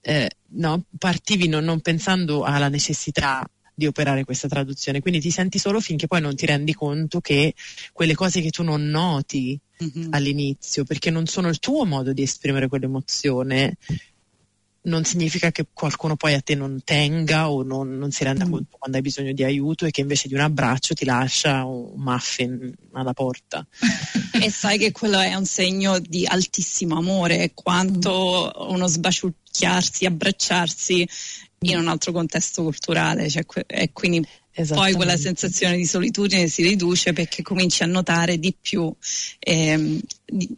eh, 0.00 0.28
no, 0.54 0.84
partivi 0.98 1.48
non, 1.48 1.64
non 1.64 1.80
pensando 1.80 2.42
alla 2.42 2.68
necessità 2.68 3.46
di 3.74 3.86
operare 3.86 4.24
questa 4.24 4.48
traduzione, 4.48 5.00
quindi 5.00 5.20
ti 5.20 5.30
senti 5.30 5.58
solo 5.58 5.80
finché 5.80 6.06
poi 6.06 6.20
non 6.20 6.34
ti 6.34 6.46
rendi 6.46 6.74
conto 6.74 7.20
che 7.20 7.54
quelle 7.92 8.14
cose 8.14 8.40
che 8.40 8.50
tu 8.50 8.62
non 8.62 8.84
noti 8.84 9.58
mm-hmm. 9.82 10.08
all'inizio, 10.12 10.84
perché 10.84 11.10
non 11.10 11.26
sono 11.26 11.48
il 11.48 11.58
tuo 11.58 11.84
modo 11.84 12.12
di 12.12 12.22
esprimere 12.22 12.68
quell'emozione, 12.68 13.76
non 14.84 15.04
significa 15.04 15.52
che 15.52 15.66
qualcuno 15.72 16.16
poi 16.16 16.34
a 16.34 16.40
te 16.40 16.54
non 16.54 16.80
tenga 16.82 17.50
o 17.50 17.62
non, 17.62 17.96
non 17.98 18.10
si 18.10 18.24
renda 18.24 18.46
mm. 18.46 18.50
conto 18.50 18.76
quando 18.78 18.96
hai 18.96 19.02
bisogno 19.02 19.32
di 19.32 19.44
aiuto 19.44 19.86
e 19.86 19.90
che 19.90 20.00
invece 20.00 20.26
di 20.26 20.34
un 20.34 20.40
abbraccio 20.40 20.94
ti 20.94 21.04
lascia 21.04 21.64
un 21.64 21.92
muffin 21.96 22.72
alla 22.92 23.12
porta. 23.12 23.64
e 24.42 24.50
sai 24.50 24.78
che 24.78 24.90
quello 24.90 25.20
è 25.20 25.34
un 25.34 25.44
segno 25.44 25.98
di 26.00 26.26
altissimo 26.26 26.96
amore, 26.96 27.52
quanto 27.54 28.52
mm. 28.56 28.70
uno 28.70 28.86
sbaciucchiarsi, 28.88 30.04
abbracciarsi 30.04 31.08
in 31.64 31.78
un 31.78 31.86
altro 31.86 32.10
contesto 32.10 32.62
culturale, 32.62 33.30
cioè, 33.30 33.44
e 33.66 33.92
quindi 33.92 34.26
poi 34.68 34.92
quella 34.92 35.16
sensazione 35.16 35.76
di 35.76 35.86
solitudine 35.86 36.46
si 36.46 36.62
riduce 36.62 37.12
perché 37.12 37.42
cominci 37.42 37.82
a 37.82 37.86
notare 37.86 38.38
di 38.38 38.54
più 38.58 38.92
ehm, 39.38 40.00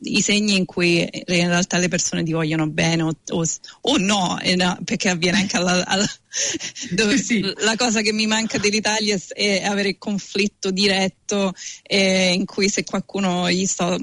i 0.02 0.20
segni 0.20 0.56
in 0.56 0.64
cui 0.64 1.00
in 1.00 1.48
realtà 1.48 1.78
le 1.78 1.88
persone 1.88 2.22
ti 2.22 2.32
vogliono 2.32 2.68
bene 2.68 3.02
o, 3.02 3.12
o, 3.28 3.44
o 3.80 3.96
no, 3.98 4.38
no, 4.56 4.78
perché 4.84 5.08
avviene 5.08 5.38
anche 5.38 5.56
alla, 5.56 5.84
alla 5.86 6.06
dove 6.90 7.16
sì. 7.18 7.40
la 7.58 7.76
cosa 7.76 8.00
che 8.00 8.12
mi 8.12 8.26
manca 8.26 8.58
dell'Italia 8.58 9.16
è 9.28 9.62
avere 9.64 9.90
il 9.90 9.98
conflitto 9.98 10.70
diretto 10.70 11.54
eh, 11.82 12.32
in 12.32 12.44
cui 12.44 12.68
se 12.68 12.84
qualcuno 12.84 13.50
gli 13.50 13.66
sto, 13.66 13.96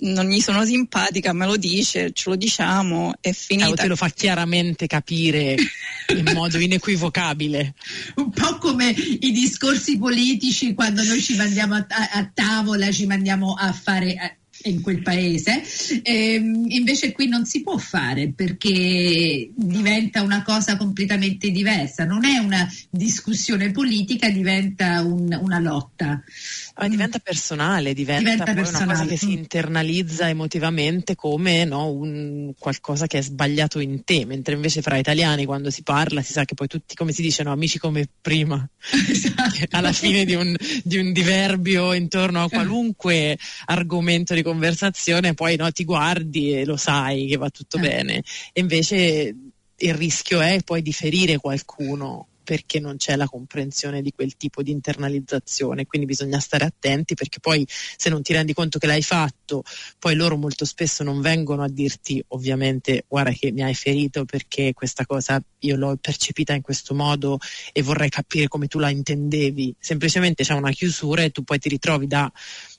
non 0.00 0.26
gli 0.28 0.40
sono 0.40 0.64
simpatica 0.64 1.32
me 1.32 1.46
lo 1.46 1.56
dice, 1.56 2.12
ce 2.12 2.30
lo 2.30 2.36
diciamo, 2.36 3.14
è 3.20 3.32
finita. 3.32 3.68
Eh, 3.68 3.74
te 3.74 3.86
lo 3.86 3.96
fa 3.96 4.08
chiaramente 4.08 4.86
capire 4.86 5.54
in 6.08 6.30
modo 6.34 6.58
inequivocabile. 6.58 7.74
Un 8.16 8.30
po' 8.30 8.58
come 8.58 8.90
i 8.90 9.30
discorsi 9.30 9.98
politici 9.98 10.74
quando 10.74 11.02
noi 11.04 11.20
ci 11.22 11.36
mandiamo 11.36 11.74
a, 11.74 11.86
a, 11.88 12.08
a 12.12 12.30
tavola, 12.32 12.90
ci 12.90 13.06
mandiamo 13.06 13.54
a 13.54 13.72
fare... 13.72 14.14
A, 14.14 14.36
in 14.64 14.80
quel 14.80 15.02
paese, 15.02 15.62
e 16.02 16.34
ehm, 16.34 16.66
invece 16.68 17.12
qui 17.12 17.28
non 17.28 17.44
si 17.44 17.62
può 17.62 17.76
fare 17.76 18.32
perché 18.34 19.50
diventa 19.54 20.22
una 20.22 20.42
cosa 20.42 20.76
completamente 20.76 21.50
diversa, 21.50 22.04
non 22.04 22.24
è 22.24 22.38
una 22.38 22.68
discussione 22.90 23.70
politica, 23.70 24.28
diventa 24.28 25.02
un, 25.02 25.38
una 25.40 25.58
lotta. 25.58 26.22
Ma 26.78 26.88
diventa 26.88 27.18
personale, 27.18 27.92
diventa, 27.92 28.30
diventa 28.30 28.52
personale. 28.52 28.84
una 28.84 28.92
cosa 28.94 29.06
che 29.08 29.16
si 29.16 29.32
internalizza 29.32 30.28
emotivamente 30.28 31.16
come 31.16 31.64
no, 31.64 31.90
un, 31.90 32.52
qualcosa 32.56 33.08
che 33.08 33.18
è 33.18 33.22
sbagliato 33.22 33.80
in 33.80 34.04
te, 34.04 34.24
mentre 34.24 34.54
invece 34.54 34.80
fra 34.80 34.96
italiani 34.96 35.44
quando 35.44 35.70
si 35.70 35.82
parla 35.82 36.22
si 36.22 36.32
sa 36.32 36.44
che 36.44 36.54
poi 36.54 36.68
tutti, 36.68 36.94
come 36.94 37.10
si 37.12 37.20
dice, 37.20 37.42
no, 37.42 37.50
amici 37.50 37.78
come 37.78 38.08
prima, 38.20 38.64
esatto. 39.10 39.66
alla 39.70 39.92
fine 39.92 40.24
di 40.24 40.34
un, 40.34 40.54
di 40.84 40.98
un 40.98 41.12
diverbio 41.12 41.92
intorno 41.94 42.44
a 42.44 42.48
qualunque 42.48 43.36
argomento 43.66 44.34
di 44.34 44.42
conversazione, 44.42 45.34
poi 45.34 45.56
no, 45.56 45.70
ti 45.72 45.84
guardi 45.84 46.52
e 46.52 46.64
lo 46.64 46.76
sai 46.76 47.26
che 47.26 47.36
va 47.36 47.50
tutto 47.50 47.78
eh. 47.78 47.80
bene. 47.80 48.22
E 48.52 48.60
invece 48.60 49.34
il 49.80 49.94
rischio 49.94 50.40
è 50.40 50.60
poi 50.64 50.82
di 50.82 50.92
ferire 50.92 51.38
qualcuno 51.38 52.28
perché 52.48 52.80
non 52.80 52.96
c'è 52.96 53.14
la 53.14 53.26
comprensione 53.26 54.00
di 54.00 54.10
quel 54.10 54.38
tipo 54.38 54.62
di 54.62 54.70
internalizzazione, 54.70 55.84
quindi 55.84 56.06
bisogna 56.06 56.40
stare 56.40 56.64
attenti 56.64 57.12
perché 57.12 57.40
poi 57.40 57.62
se 57.68 58.08
non 58.08 58.22
ti 58.22 58.32
rendi 58.32 58.54
conto 58.54 58.78
che 58.78 58.86
l'hai 58.86 59.02
fatto, 59.02 59.64
poi 59.98 60.14
loro 60.14 60.38
molto 60.38 60.64
spesso 60.64 61.04
non 61.04 61.20
vengono 61.20 61.62
a 61.62 61.68
dirti 61.68 62.24
ovviamente 62.28 63.04
guarda 63.06 63.32
che 63.32 63.52
mi 63.52 63.62
hai 63.62 63.74
ferito 63.74 64.24
perché 64.24 64.72
questa 64.72 65.04
cosa 65.04 65.38
io 65.58 65.76
l'ho 65.76 65.98
percepita 66.00 66.54
in 66.54 66.62
questo 66.62 66.94
modo 66.94 67.36
e 67.70 67.82
vorrei 67.82 68.08
capire 68.08 68.48
come 68.48 68.66
tu 68.66 68.78
la 68.78 68.88
intendevi, 68.88 69.74
semplicemente 69.78 70.42
c'è 70.42 70.54
una 70.54 70.70
chiusura 70.70 71.24
e 71.24 71.30
tu 71.30 71.42
poi 71.42 71.58
ti 71.58 71.68
ritrovi 71.68 72.06
da 72.06 72.32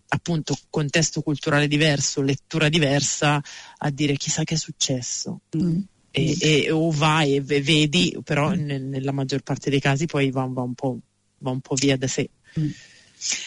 appunto 0.08 0.58
contesto 0.72 1.22
culturale 1.22 1.68
diverso, 1.68 2.24
lettura 2.24 2.70
diversa, 2.70 3.40
a 3.78 3.90
dire 3.92 4.16
chissà 4.16 4.44
che 4.44 4.56
è 4.56 4.58
successo. 4.58 5.42
Mm. 5.56 5.82
E, 6.12 6.36
e, 6.40 6.72
o 6.72 6.90
vai 6.92 7.36
e 7.36 7.42
vedi, 7.42 8.18
però 8.24 8.50
mm. 8.50 8.66
ne, 8.66 8.78
nella 8.80 9.12
maggior 9.12 9.42
parte 9.42 9.70
dei 9.70 9.80
casi 9.80 10.06
poi 10.06 10.32
va, 10.32 10.48
va, 10.50 10.62
un, 10.62 10.74
po', 10.74 10.98
va 11.40 11.52
un 11.52 11.62
po' 11.62 11.76
via 11.76 11.98
da 11.98 12.08
sé. 12.08 12.30
Mm. 12.60 12.70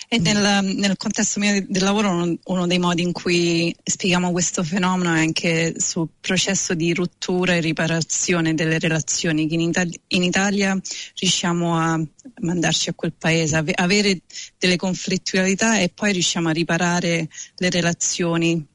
E 0.06 0.18
nel, 0.18 0.62
nel, 0.76 0.98
contesto 0.98 1.40
mio 1.40 1.64
del 1.66 1.82
lavoro 1.82 2.10
uno, 2.10 2.36
uno, 2.44 2.66
dei 2.66 2.78
modi 2.78 3.00
in 3.00 3.12
cui 3.12 3.74
spieghiamo 3.82 4.30
questo 4.30 4.62
fenomeno 4.62 5.14
è 5.14 5.20
anche 5.20 5.74
sul 5.78 6.08
processo 6.20 6.74
di 6.74 6.92
rottura 6.92 7.54
e 7.54 7.60
riparazione 7.60 8.52
delle 8.52 8.78
relazioni 8.78 9.48
che 9.48 9.54
in, 9.54 9.60
Italia, 9.62 9.98
in 10.08 10.22
Italia 10.24 10.78
riusciamo 11.18 11.78
a 11.78 11.98
mandarci 12.42 12.90
a 12.90 12.94
quel 12.94 13.14
paese, 13.14 13.56
ave, 13.56 13.72
avere 13.74 14.20
delle 14.58 14.76
conflittualità 14.76 15.78
e 15.78 15.88
poi 15.88 16.12
riusciamo 16.12 16.50
a 16.50 16.52
riparare 16.52 17.28
le 17.56 17.70
relazioni 17.70 18.66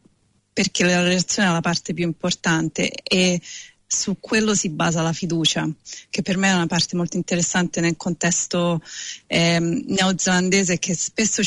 perché 0.52 0.84
la 0.84 1.04
relazione 1.04 1.50
è 1.50 1.52
la 1.52 1.62
parte 1.62 1.94
più 1.94 2.06
importante 2.06 2.90
e 2.90 3.40
su 3.88 4.18
quello 4.20 4.54
si 4.54 4.70
basa 4.70 5.02
la 5.02 5.14
fiducia, 5.14 5.68
che 6.10 6.22
per 6.22 6.38
me 6.38 6.50
è 6.50 6.54
una 6.54 6.68
parte 6.68 6.98
molto 6.98 7.16
interessante 7.16 7.80
nel 7.80 7.96
contesto 7.96 8.82
eh, 9.28 9.60
neozelandese 9.60 10.78
che 10.78 10.94
spesso 10.94 11.42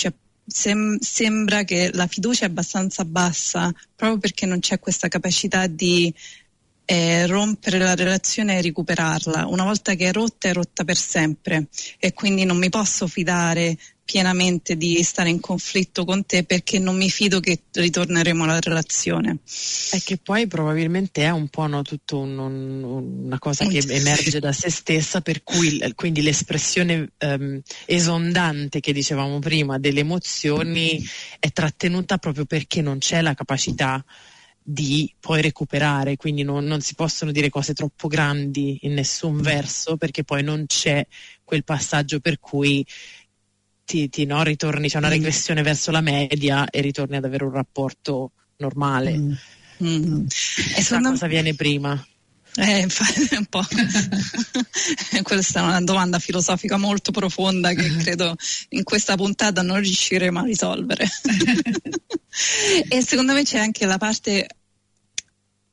sem- 0.46 0.98
sembra 1.00 1.64
che 1.64 1.90
la 1.92 2.06
fiducia 2.06 2.46
è 2.46 2.48
abbastanza 2.48 3.04
bassa 3.04 3.72
proprio 3.94 4.18
perché 4.18 4.46
non 4.46 4.60
c'è 4.60 4.78
questa 4.78 5.08
capacità 5.08 5.66
di 5.66 6.12
eh, 6.86 7.26
rompere 7.26 7.78
la 7.78 7.94
relazione 7.94 8.58
e 8.58 8.62
recuperarla. 8.62 9.46
Una 9.46 9.62
volta 9.64 9.94
che 9.94 10.08
è 10.08 10.12
rotta 10.12 10.48
è 10.48 10.52
rotta 10.52 10.82
per 10.82 10.96
sempre 10.96 11.68
e 11.98 12.12
quindi 12.14 12.44
non 12.44 12.56
mi 12.56 12.68
posso 12.68 13.06
fidare 13.06 13.76
pienamente 14.10 14.76
di 14.76 15.00
stare 15.04 15.28
in 15.28 15.38
conflitto 15.38 16.04
con 16.04 16.26
te 16.26 16.42
perché 16.42 16.80
non 16.80 16.96
mi 16.96 17.08
fido 17.08 17.38
che 17.38 17.60
ritorneremo 17.70 18.42
alla 18.42 18.58
relazione. 18.58 19.38
È 19.88 20.00
che 20.02 20.16
poi 20.16 20.48
probabilmente 20.48 21.22
è 21.22 21.30
un 21.30 21.46
po' 21.46 21.68
no, 21.68 21.82
tutto 21.82 22.18
un, 22.18 22.36
un, 22.36 22.82
una 23.26 23.38
cosa 23.38 23.66
che 23.66 23.78
emerge 23.86 24.40
da 24.40 24.50
se 24.50 24.68
stessa, 24.68 25.20
per 25.20 25.44
cui 25.44 25.80
quindi 25.94 26.22
l'espressione 26.22 27.12
um, 27.20 27.60
esondante 27.86 28.80
che 28.80 28.92
dicevamo 28.92 29.38
prima 29.38 29.78
delle 29.78 30.00
emozioni 30.00 31.00
è 31.38 31.52
trattenuta 31.52 32.18
proprio 32.18 32.46
perché 32.46 32.82
non 32.82 32.98
c'è 32.98 33.20
la 33.20 33.34
capacità 33.34 34.04
di 34.62 35.12
poi 35.18 35.40
recuperare, 35.40 36.16
quindi 36.16 36.42
non, 36.42 36.64
non, 36.64 36.80
si 36.80 36.94
possono 36.94 37.32
dire 37.32 37.48
cose 37.48 37.74
troppo 37.74 38.08
grandi 38.08 38.78
in 38.82 38.94
nessun 38.94 39.40
verso 39.40 39.96
perché 39.96 40.22
poi 40.22 40.42
non 40.42 40.66
c'è 40.66 41.06
quel 41.42 41.64
passaggio 41.64 42.20
per 42.20 42.38
cui 42.38 42.86
ti, 43.90 44.08
ti 44.08 44.24
no, 44.24 44.44
ritorni, 44.44 44.88
c'è 44.88 44.98
una 44.98 45.08
mm. 45.08 45.10
regressione 45.10 45.62
verso 45.62 45.90
la 45.90 46.00
media 46.00 46.70
e 46.70 46.80
ritorni 46.80 47.16
ad 47.16 47.24
avere 47.24 47.42
un 47.42 47.50
rapporto 47.50 48.30
normale. 48.58 49.18
Mm. 49.18 49.32
Mm. 49.82 50.26
E 50.76 50.82
secondo 50.82 51.10
cosa 51.10 51.26
viene 51.26 51.54
prima? 51.54 52.06
Eh, 52.54 52.86
un 53.36 53.46
po'. 53.48 53.64
Questa 55.22 55.60
è 55.60 55.62
una 55.62 55.80
domanda 55.80 56.20
filosofica 56.20 56.76
molto 56.76 57.10
profonda 57.10 57.72
che 57.72 57.88
credo 57.98 58.36
in 58.70 58.84
questa 58.84 59.16
puntata 59.16 59.62
non 59.62 59.80
riusciremo 59.80 60.38
a 60.38 60.44
risolvere. 60.44 61.08
e 62.88 63.02
secondo 63.02 63.32
me 63.32 63.42
c'è 63.42 63.58
anche 63.58 63.86
la 63.86 63.98
parte 63.98 64.46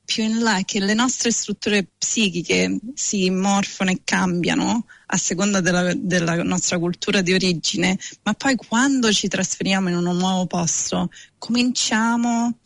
più 0.08 0.24
in 0.24 0.40
là 0.40 0.62
che 0.64 0.80
le 0.80 0.94
nostre 0.94 1.32
strutture 1.32 1.86
psichiche 1.98 2.80
si 2.94 3.30
morfono 3.30 3.92
e 3.92 4.00
cambiano 4.06 4.86
a 5.08 5.18
seconda 5.18 5.60
della, 5.60 5.94
della, 5.94 6.42
nostra 6.44 6.80
cultura 6.80 7.20
di 7.20 7.34
origine, 7.34 8.00
ma 8.24 8.34
poi 8.34 8.56
quando 8.56 9.12
ci 9.12 9.28
trasferiamo 9.28 9.90
in 9.90 9.98
un 9.98 10.16
nuovo 10.16 10.46
posto 10.46 11.12
cominciamo 11.38 12.58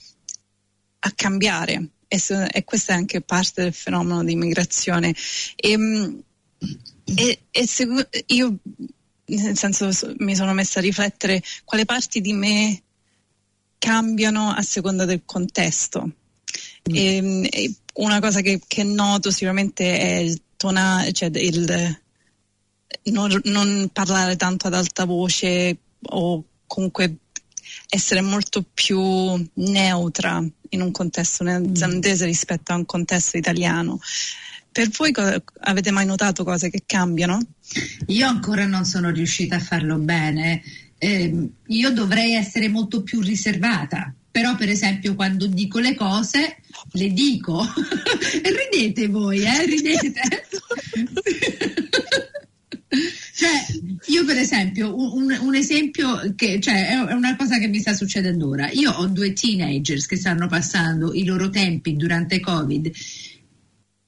a 1.00 1.12
cambiare 1.16 1.90
e, 2.08 2.22
e 2.52 2.64
questa 2.64 2.94
è 2.94 2.96
anche 2.98 3.22
parte 3.22 3.64
del 3.64 3.74
fenomeno 3.74 4.24
di 4.24 4.34
immigrazione. 4.34 5.16
E, 5.56 6.24
e, 7.06 7.40
e 7.50 7.68
se, 7.68 8.08
io 8.28 8.56
nel 9.26 9.58
senso 9.58 9.90
mi 10.20 10.36
sono 10.36 10.54
messa 10.54 10.78
a 10.78 10.84
riflettere 10.84 11.42
quale 11.66 11.86
parti 11.86 12.22
di 12.22 12.34
me 12.34 12.84
cambiano 13.80 14.52
a 14.52 14.62
seconda 14.62 15.06
del 15.06 15.24
contesto. 15.26 16.12
E, 16.84 17.16
ehm, 17.16 17.48
e 17.50 17.76
una 17.96 18.20
cosa 18.20 18.42
che, 18.42 18.62
che, 18.66 18.84
noto 18.84 19.32
sicuramente 19.32 20.00
è 20.00 20.16
il 20.18 20.42
tonale, 20.56 21.12
cioè 21.12 21.30
il 21.34 22.00
non, 23.04 23.40
non 23.46 23.90
parlare 23.92 24.36
tanto 24.36 24.68
ad 24.68 24.74
alta 24.74 25.06
voce 25.06 25.78
o 26.02 26.44
comunque 26.68 27.18
essere 27.90 28.22
molto 28.22 28.64
più 28.74 29.00
neutra 29.54 30.44
in 30.70 30.82
un 30.82 30.92
contesto 30.92 31.44
neozelandese 31.44 32.26
mm. 32.26 32.28
rispetto 32.28 32.72
a 32.72 32.76
un 32.76 32.86
contesto 32.86 33.38
italiano. 33.38 34.00
Per 34.72 34.90
voi 34.90 35.12
co- 35.12 35.44
avete 35.62 35.92
mai 35.92 36.06
notato 36.06 36.44
cose 36.44 36.70
che 36.70 36.84
cambiano? 36.86 37.40
Io 38.08 38.28
ancora 38.28 38.66
non 38.66 38.86
sono 38.86 39.10
riuscita 39.10 39.58
a 39.58 39.60
farlo 39.60 39.98
bene. 39.98 40.62
Eh, 40.98 41.50
io 41.68 41.92
dovrei 41.92 42.36
essere 42.36 42.70
molto 42.70 43.04
più 43.04 43.20
riservata 43.20 44.14
però 44.32 44.56
per 44.56 44.70
esempio 44.70 45.14
quando 45.14 45.46
dico 45.46 45.80
le 45.80 45.94
cose 45.94 46.58
le 46.94 47.10
dico. 47.10 47.62
Ridete 48.72 49.08
voi 49.08 49.44
eh? 49.44 49.66
Ridete. 49.66 50.48
cioè 53.36 53.66
io 54.08 54.26
per 54.26 54.38
esempio 54.38 54.96
un, 55.16 55.38
un, 55.40 55.56
esempio 55.56 56.34
che 56.36 56.60
cioè, 56.60 56.88
è 57.08 57.14
una 57.14 57.36
cosa 57.36 57.58
che 57.58 57.68
mi 57.68 57.80
sta 57.80 57.94
succedendo 57.94 58.48
ora. 58.48 58.70
Io 58.72 58.92
ho 58.92 59.06
due 59.08 59.34
teenagers 59.34 60.06
che 60.06 60.16
stanno 60.16 60.48
passando 60.48 61.14
i 61.14 61.26
loro 61.26 61.50
tempi 61.50 61.96
durante 61.98 62.40
covid. 62.40 62.90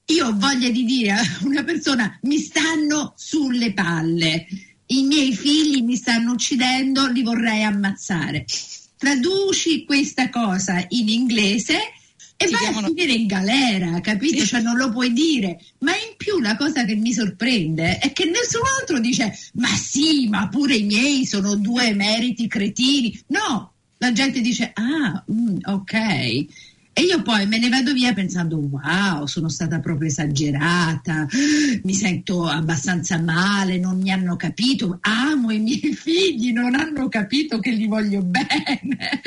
Io 0.06 0.26
ho 0.26 0.36
voglia 0.36 0.70
di 0.70 0.84
dire 0.84 1.12
a 1.12 1.22
una 1.42 1.64
persona 1.64 2.18
mi 2.22 2.38
stanno 2.38 3.12
sulle 3.16 3.72
palle. 3.72 4.46
I 4.86 5.02
miei 5.04 5.34
figli 5.34 5.82
mi 5.82 5.96
stanno 5.96 6.32
uccidendo 6.32 7.06
li 7.06 7.22
vorrei 7.22 7.62
ammazzare 7.62 8.44
traduci 8.96 9.84
questa 9.84 10.30
cosa 10.30 10.84
in 10.88 11.08
inglese 11.08 11.76
e 12.36 12.46
Ti 12.46 12.52
vai 12.52 12.62
chiamano... 12.62 12.86
a 12.86 12.88
finire 12.90 13.12
in 13.12 13.26
galera, 13.26 14.00
capito? 14.00 14.40
Sì. 14.40 14.46
Cioè 14.46 14.60
non 14.60 14.76
lo 14.76 14.90
puoi 14.90 15.12
dire. 15.12 15.60
Ma 15.78 15.92
in 15.92 16.16
più 16.16 16.40
la 16.40 16.56
cosa 16.56 16.84
che 16.84 16.94
mi 16.94 17.12
sorprende 17.12 17.98
è 17.98 18.12
che 18.12 18.24
nessun 18.24 18.62
altro 18.80 18.98
dice 18.98 19.36
ma 19.54 19.68
sì, 19.68 20.28
ma 20.28 20.48
pure 20.48 20.74
i 20.74 20.84
miei 20.84 21.26
sono 21.26 21.54
due 21.54 21.86
emeriti 21.86 22.48
cretini. 22.48 23.18
No, 23.28 23.72
la 23.98 24.12
gente 24.12 24.40
dice 24.40 24.72
ah, 24.74 25.24
mm, 25.30 25.58
ok. 25.64 26.46
E 26.96 27.02
io 27.02 27.22
poi 27.22 27.44
me 27.48 27.58
ne 27.58 27.68
vado 27.68 27.92
via 27.92 28.14
pensando, 28.14 28.56
wow, 28.56 29.26
sono 29.26 29.48
stata 29.48 29.80
proprio 29.80 30.08
esagerata, 30.08 31.26
mi 31.82 31.92
sento 31.92 32.44
abbastanza 32.44 33.18
male, 33.18 33.78
non 33.78 33.98
mi 33.98 34.12
hanno 34.12 34.36
capito, 34.36 34.98
amo 35.00 35.50
i 35.50 35.58
miei 35.58 35.92
figli, 35.92 36.52
non 36.52 36.76
hanno 36.76 37.08
capito 37.08 37.58
che 37.58 37.72
li 37.72 37.88
voglio 37.88 38.22
bene. 38.22 39.20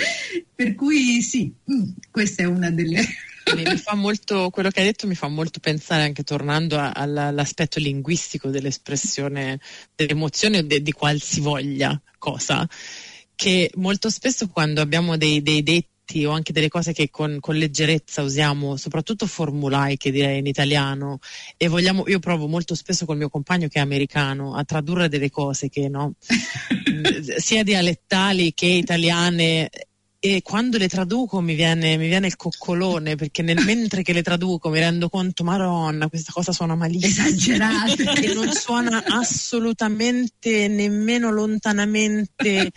Per 0.56 0.75
cui 0.75 1.21
sì, 1.21 1.53
mm, 1.69 1.89
questa 2.10 2.43
è 2.43 2.45
una 2.45 2.71
delle... 2.71 3.06
mi 3.53 3.77
fa 3.77 3.95
molto, 3.95 4.49
quello 4.49 4.69
che 4.69 4.80
hai 4.80 4.86
detto 4.86 5.06
mi 5.06 5.15
fa 5.15 5.27
molto 5.27 5.60
pensare 5.60 6.03
anche 6.03 6.23
tornando 6.23 6.77
a, 6.77 6.91
all'aspetto 6.91 7.80
linguistico 7.80 8.49
dell'espressione 8.49 9.60
dell'emozione 9.93 10.60
o 10.60 10.62
de, 10.63 10.82
di 10.82 10.93
qualsivoglia 10.93 12.01
cosa, 12.17 12.65
che 13.36 13.71
molto 13.75 14.10
spesso 14.10 14.47
quando 14.47 14.80
abbiamo 14.80 15.17
dei, 15.17 15.41
dei 15.41 15.63
detti 15.63 15.95
detti 16.08 16.26
o 16.26 16.32
anche 16.32 16.54
delle 16.54 16.70
cose 16.70 16.93
che 16.93 17.10
con, 17.10 17.38
con, 17.41 17.56
leggerezza 17.56 18.22
usiamo, 18.22 18.78
soprattutto 18.78 19.28
formulai 19.28 19.98
che 19.98 20.12
direi 20.12 20.39
in 20.39 20.48
italiano 20.48 21.20
e 21.58 21.67
vogliamo, 21.67 22.08
io 22.08 22.20
provo 22.20 22.48
molto 22.48 22.74
spesso 22.74 23.06
col 23.06 23.17
mio 23.17 23.30
compagno 23.30 23.67
che 23.67 23.80
è 23.80 23.82
americano 23.82 24.56
a 24.56 24.63
tradurre 24.63 25.10
delle 25.10 25.30
cose 25.30 25.70
che 25.70 25.89
no, 25.89 26.13
sia 27.38 27.63
dialettali 27.63 28.54
che 28.54 28.67
italiane 28.67 29.70
e 30.20 30.41
quando 30.41 30.80
le 30.80 30.88
traduco 30.88 31.41
mi 31.41 31.54
viene, 31.54 31.96
mi 31.96 32.08
viene 32.08 32.26
il 32.26 32.36
coccolone 32.36 33.15
perché 33.15 33.43
nel, 33.43 33.63
mentre 33.63 34.02
che 34.02 34.13
le 34.13 34.24
traduco 34.24 34.70
mi 34.70 34.80
rendo 34.80 35.10
conto, 35.10 35.43
Maronna, 35.43 36.10
questa 36.10 36.32
cosa 36.34 36.52
suona 36.52 36.76
malissimo. 36.76 37.28
Esagerata. 37.28 38.13
E 38.13 38.34
non 38.34 38.52
suona 38.52 39.04
assolutamente 39.06 40.67
nemmeno 40.67 41.30
lontanamente 41.30 42.72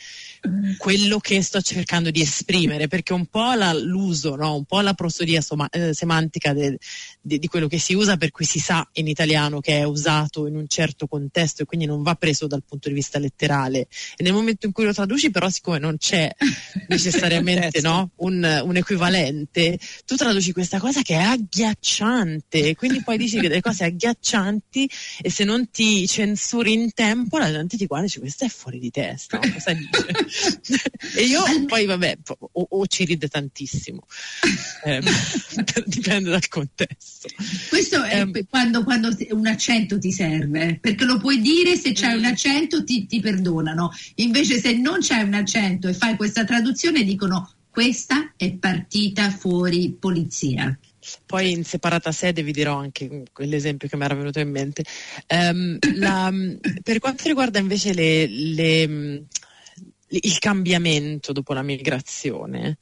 quello 0.78 1.18
che 1.18 1.42
sto 1.42 1.60
cercando 1.60 2.10
di 2.10 2.22
esprimere, 2.22 2.88
perché 2.88 3.12
un 3.12 3.26
po' 3.26 3.52
la, 3.52 3.72
l'uso, 3.72 4.36
no? 4.36 4.56
un 4.56 4.64
po' 4.64 4.80
la 4.80 4.94
prosodia 4.94 5.40
soma, 5.40 5.68
eh, 5.68 5.92
semantica 5.92 6.52
de, 6.52 6.78
de, 7.20 7.38
di 7.38 7.46
quello 7.46 7.66
che 7.66 7.78
si 7.78 7.94
usa, 7.94 8.16
per 8.16 8.30
cui 8.30 8.44
si 8.44 8.58
sa 8.58 8.86
in 8.94 9.06
italiano 9.06 9.60
che 9.60 9.78
è 9.78 9.82
usato 9.82 10.46
in 10.46 10.56
un 10.56 10.66
certo 10.66 11.06
contesto 11.06 11.62
e 11.62 11.64
quindi 11.66 11.86
non 11.86 12.02
va 12.02 12.14
preso 12.14 12.46
dal 12.46 12.62
punto 12.66 12.88
di 12.88 12.94
vista 12.94 13.18
letterale. 13.18 13.88
E 14.16 14.22
nel 14.22 14.32
momento 14.32 14.66
in 14.66 14.72
cui 14.72 14.84
lo 14.84 14.92
traduci, 14.92 15.30
però, 15.30 15.48
siccome 15.50 15.78
non 15.78 15.96
c'è 15.98 16.30
necessariamente 16.88 17.80
no? 17.82 18.10
un, 18.16 18.62
un, 18.64 18.76
equivalente, 18.76 19.78
tu 20.06 20.16
traduci 20.16 20.52
questa 20.52 20.78
cosa 20.78 21.02
che 21.02 21.14
è 21.14 21.22
agghiacciante, 21.22 22.74
quindi 22.74 23.02
poi 23.02 23.18
dici 23.18 23.40
delle 23.40 23.60
cose 23.60 23.84
agghiaccianti 23.84 24.88
e 25.20 25.30
se 25.30 25.44
non 25.44 25.70
ti 25.70 26.06
censuri 26.06 26.72
in 26.72 26.92
tempo 26.92 27.38
la 27.38 27.50
gente 27.50 27.76
ti 27.76 27.86
guarda 27.86 28.06
e 28.06 28.08
dice 28.08 28.20
questa 28.20 28.46
è 28.46 28.48
fuori 28.48 28.78
di 28.78 28.90
testa, 28.90 29.38
cosa 29.38 29.72
dice? 29.72 30.28
E 31.16 31.24
io 31.24 31.42
poi 31.66 31.86
vabbè, 31.86 32.18
o, 32.52 32.66
o 32.70 32.86
ci 32.86 33.04
ride 33.04 33.28
tantissimo, 33.28 34.06
eh, 34.84 35.02
dipende 35.86 36.30
dal 36.30 36.48
contesto. 36.48 37.28
Questo 37.68 38.02
è 38.02 38.22
eh, 38.22 38.46
quando, 38.48 38.84
quando, 38.84 39.14
un 39.30 39.46
accento 39.46 39.98
ti 39.98 40.12
serve, 40.12 40.78
perché 40.80 41.04
lo 41.04 41.18
puoi 41.18 41.40
dire 41.40 41.76
se 41.76 41.92
c'è 41.92 42.12
un 42.12 42.22
mm. 42.22 42.24
accento 42.24 42.84
ti, 42.84 43.06
ti 43.06 43.20
perdonano, 43.20 43.92
invece 44.16 44.60
se 44.60 44.72
non 44.74 45.00
c'è 45.00 45.22
un 45.22 45.34
accento 45.34 45.88
e 45.88 45.94
fai 45.94 46.16
questa 46.16 46.44
traduzione 46.44 47.04
dicono 47.04 47.54
questa 47.70 48.32
è 48.36 48.52
partita 48.52 49.30
fuori 49.30 49.96
polizia. 49.98 50.76
Poi 51.24 51.52
in 51.52 51.64
separata 51.64 52.12
sede 52.12 52.42
vi 52.42 52.52
dirò 52.52 52.76
anche 52.76 53.22
quell'esempio 53.32 53.88
che 53.88 53.96
mi 53.96 54.04
era 54.04 54.14
venuto 54.14 54.38
in 54.40 54.50
mente. 54.50 54.84
Um, 55.28 55.78
la, 55.94 56.32
per 56.82 56.98
quanto 56.98 57.26
riguarda 57.26 57.58
invece 57.58 57.94
le, 57.94 58.26
le, 58.26 59.22
il 60.10 60.38
cambiamento 60.38 61.32
dopo 61.32 61.52
la 61.52 61.62
migrazione. 61.62 62.78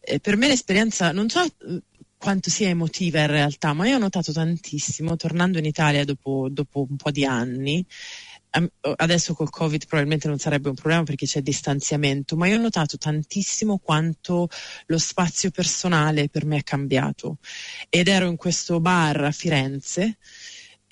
Eh, 0.00 0.20
per 0.20 0.36
me 0.36 0.48
l'esperienza, 0.48 1.12
non 1.12 1.28
so 1.28 1.42
eh, 1.42 1.82
quanto 2.16 2.50
sia 2.50 2.68
emotiva 2.68 3.20
in 3.20 3.26
realtà, 3.28 3.72
ma 3.72 3.88
io 3.88 3.96
ho 3.96 4.00
notato 4.00 4.32
tantissimo, 4.32 5.16
tornando 5.16 5.58
in 5.58 5.64
Italia 5.64 6.04
dopo, 6.04 6.48
dopo 6.50 6.86
un 6.88 6.96
po' 6.96 7.10
di 7.10 7.24
anni, 7.24 7.84
adesso 8.96 9.34
col 9.34 9.50
Covid 9.50 9.86
probabilmente 9.86 10.28
non 10.28 10.38
sarebbe 10.38 10.68
un 10.68 10.74
problema 10.74 11.02
perché 11.04 11.26
c'è 11.26 11.40
distanziamento, 11.40 12.36
ma 12.36 12.46
io 12.46 12.58
ho 12.58 12.60
notato 12.60 12.98
tantissimo 12.98 13.78
quanto 13.78 14.48
lo 14.86 14.98
spazio 14.98 15.50
personale 15.50 16.28
per 16.28 16.44
me 16.44 16.58
è 16.58 16.62
cambiato. 16.62 17.38
Ed 17.88 18.08
ero 18.08 18.28
in 18.28 18.36
questo 18.36 18.80
bar 18.80 19.24
a 19.24 19.30
Firenze 19.30 20.18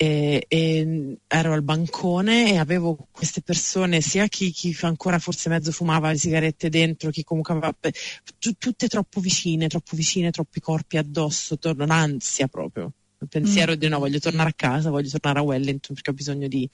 e, 0.01 0.45
e, 0.47 1.17
ero 1.27 1.53
al 1.53 1.61
bancone 1.61 2.53
e 2.53 2.57
avevo 2.57 3.07
queste 3.11 3.43
persone, 3.43 4.01
sia 4.01 4.25
chi, 4.25 4.49
chi, 4.49 4.75
ancora 4.81 5.19
forse 5.19 5.47
mezzo 5.47 5.71
fumava 5.71 6.09
le 6.09 6.17
sigarette 6.17 6.69
dentro, 6.69 7.11
chi 7.11 7.23
comunque 7.23 7.53
aveva 7.53 7.71
t- 7.79 8.55
tutte 8.57 8.87
troppo 8.87 9.19
vicine, 9.19 9.67
troppo 9.67 9.95
vicine, 9.95 10.31
troppi 10.31 10.59
corpi 10.59 10.97
addosso, 10.97 11.59
torno 11.59 11.83
un'ansia 11.83 12.47
proprio. 12.47 12.91
Il 13.19 13.27
pensiero 13.27 13.73
mm. 13.73 13.75
di 13.75 13.87
no, 13.89 13.99
voglio 13.99 14.17
tornare 14.17 14.49
a 14.49 14.53
casa, 14.55 14.89
voglio 14.89 15.09
tornare 15.09 15.37
a 15.37 15.43
Wellington 15.43 15.93
perché 15.93 16.09
ho 16.09 16.13
bisogno 16.13 16.47
di, 16.47 16.67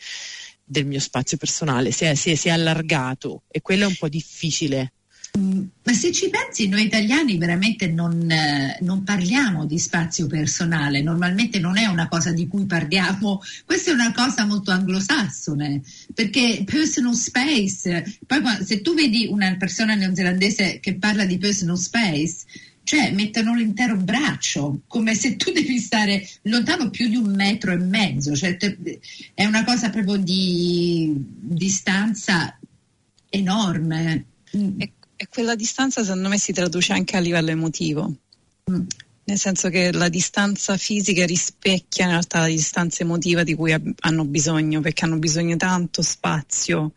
del 0.63 0.85
mio 0.85 1.01
spazio 1.01 1.35
personale. 1.35 1.91
Si 1.91 2.05
è, 2.05 2.15
si, 2.15 2.31
è, 2.31 2.35
si 2.35 2.47
è 2.47 2.51
allargato 2.51 3.43
e 3.49 3.59
quello 3.59 3.83
è 3.83 3.87
un 3.87 3.95
po' 3.99 4.07
difficile 4.07 4.93
ma 5.37 5.93
se 5.93 6.11
ci 6.11 6.29
pensi, 6.29 6.67
noi 6.67 6.85
italiani 6.85 7.37
veramente 7.37 7.87
non, 7.87 8.29
eh, 8.29 8.77
non, 8.81 9.03
parliamo 9.03 9.65
di 9.65 9.77
spazio 9.77 10.25
personale, 10.25 11.01
normalmente 11.01 11.59
non 11.59 11.77
è 11.77 11.85
una 11.85 12.07
cosa 12.07 12.31
di 12.31 12.47
cui 12.47 12.65
parliamo, 12.65 13.41
questa 13.65 13.91
è 13.91 13.93
una 13.93 14.11
cosa 14.13 14.45
molto 14.45 14.71
anglosassone, 14.71 15.81
perché 16.13 16.63
personal 16.65 17.13
space, 17.13 18.19
poi 18.25 18.41
se 18.63 18.81
tu 18.81 18.95
vedi 18.95 19.27
una 19.29 19.55
persona 19.57 19.93
neozelandese 19.93 20.79
che 20.79 20.95
parla 20.95 21.25
di 21.25 21.37
personal 21.37 21.77
space, 21.77 22.37
cioè 22.87 23.11
mettono 23.11 23.53
l'intero 23.53 23.97
braccio, 23.97 24.79
come 24.87 25.13
se 25.13 25.35
tu 25.35 25.51
devi 25.51 25.77
stare 25.77 26.25
lontano 26.43 26.89
più 26.89 27.09
di 27.09 27.17
un 27.17 27.35
metro 27.35 27.73
e 27.73 27.77
mezzo, 27.77 28.33
cioè, 28.33 28.57
è 29.33 29.45
una 29.45 29.65
cosa 29.65 29.89
proprio 29.89 30.15
di 30.15 31.13
distanza 31.13 32.57
enorme. 33.29 34.25
E, 35.17 35.27
quella 35.27 35.55
distanza 35.55 36.03
secondo 36.03 36.29
me 36.29 36.37
si 36.37 36.53
traduce 36.53 36.93
anche 36.93 37.17
a 37.17 37.19
livello 37.19 37.49
emotivo. 37.49 38.13
Mm. 38.71 38.85
Nel 39.25 39.37
senso 39.37 39.69
che 39.69 39.91
la 39.91 40.07
distanza 40.07 40.77
fisica 40.77 41.25
rispecchia 41.25 42.05
in 42.05 42.11
realtà 42.11 42.39
la 42.39 42.47
distanza 42.47 43.03
emotiva 43.03 43.43
di 43.43 43.55
cui 43.55 43.73
hanno 43.73 44.23
bisogno, 44.23 44.79
perché 44.79 45.03
hanno 45.03 45.17
bisogno 45.17 45.57
tanto 45.57 46.01
spazio 46.01 46.93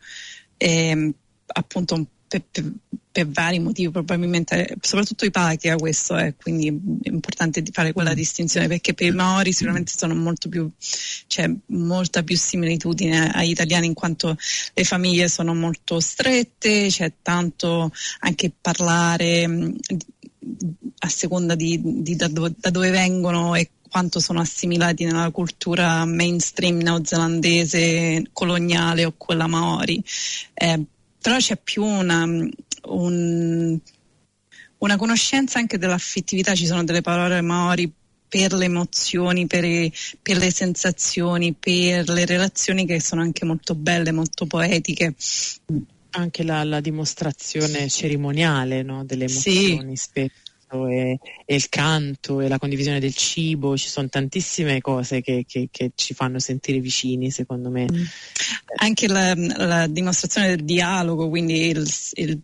e 0.55 1.13
appunto 1.47 1.95
un 1.95 2.05
per, 2.31 2.43
per, 2.49 2.71
per, 3.11 3.27
vari 3.27 3.59
motivi, 3.59 3.91
probabilmente, 3.91 4.75
soprattutto 4.79 5.25
i 5.25 5.31
patria 5.31 5.75
questo 5.75 6.15
è, 6.15 6.33
quindi 6.35 6.67
è 6.67 7.09
importante 7.09 7.63
fare 7.71 7.93
quella 7.93 8.13
distinzione 8.13 8.67
perché 8.67 8.93
per 8.93 9.07
i 9.07 9.11
Maori 9.11 9.51
sicuramente 9.51 9.91
sono 9.95 10.15
molto 10.15 10.49
più, 10.49 10.69
c'è 11.27 11.49
molta 11.67 12.23
più 12.23 12.37
similitudine 12.37 13.31
agli 13.31 13.49
italiani 13.49 13.87
in 13.87 13.93
quanto 13.93 14.37
le 14.73 14.83
famiglie 14.83 15.27
sono 15.27 15.53
molto 15.53 15.99
strette, 15.99 16.87
c'è 16.87 17.11
tanto 17.21 17.91
anche 18.19 18.51
parlare 18.59 19.43
a 20.99 21.09
seconda 21.09 21.55
di, 21.55 21.79
di 21.83 22.15
da, 22.15 22.27
dove, 22.27 22.53
da 22.57 22.69
dove 22.69 22.89
vengono 22.89 23.55
e 23.55 23.69
quanto 23.89 24.21
sono 24.21 24.39
assimilati 24.39 25.03
nella 25.03 25.29
cultura 25.31 26.05
mainstream 26.05 26.77
neozelandese 26.77 28.29
coloniale 28.31 29.03
o 29.03 29.13
quella 29.17 29.47
maori. 29.47 30.01
Eh, 30.53 30.81
però 31.21 31.37
c'è 31.37 31.57
più 31.57 31.83
una, 31.83 32.25
un, 32.87 33.79
una 34.77 34.97
conoscenza 34.97 35.59
anche 35.59 35.77
dell'affettività, 35.77 36.55
ci 36.55 36.65
sono 36.65 36.83
delle 36.83 37.01
parole 37.01 37.41
maori 37.41 37.91
per 38.27 38.53
le 38.53 38.65
emozioni, 38.65 39.45
per, 39.45 39.91
per, 40.21 40.37
le 40.37 40.51
sensazioni, 40.51 41.53
per 41.53 42.07
le 42.07 42.25
relazioni 42.25 42.85
che 42.85 43.01
sono 43.01 43.21
anche 43.21 43.43
molto 43.43 43.75
belle, 43.75 44.13
molto 44.13 44.45
poetiche. 44.45 45.13
Anche 46.11 46.43
la, 46.43 46.63
la 46.63 46.79
dimostrazione 46.79 47.89
cerimoniale 47.89 48.83
no, 48.83 49.03
delle 49.03 49.25
emozioni 49.25 49.97
sì. 49.97 50.03
spesso 50.03 50.87
e, 50.87 51.19
e, 51.45 51.55
il 51.55 51.67
canto 51.69 52.39
e 52.39 52.47
la 52.47 52.57
condivisione 52.57 52.99
del 52.99 53.13
cibo, 53.13 53.77
ci 53.77 53.89
sono 53.89 54.07
tantissime 54.07 54.79
cose 54.79 55.21
che, 55.21 55.43
che, 55.47 55.67
che 55.69 55.91
ci 55.95 56.13
fanno 56.13 56.39
sentire 56.39 56.79
vicini, 56.79 57.31
secondo 57.31 57.69
me. 57.69 57.87
Mm. 57.91 58.03
Anche 58.77 59.07
la, 59.07 59.33
la, 59.35 59.87
dimostrazione 59.87 60.47
del 60.47 60.63
dialogo, 60.63 61.29
quindi 61.29 61.67
il, 61.67 61.85
il, 62.13 62.39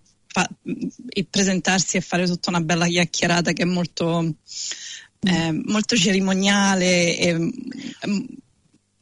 il, 0.64 1.28
presentarsi 1.30 1.98
e 1.98 2.02
fare 2.02 2.26
tutta 2.26 2.50
una 2.50 2.62
bella 2.62 2.86
chiacchierata 2.86 3.54
che 3.54 3.64
è 3.64 3.66
molto, 3.66 4.22
mm. 4.22 4.32
eh, 5.28 5.62
molto 5.66 5.96
cerimoniale. 5.96 7.18
E, 7.18 7.34
mm, 7.34 7.50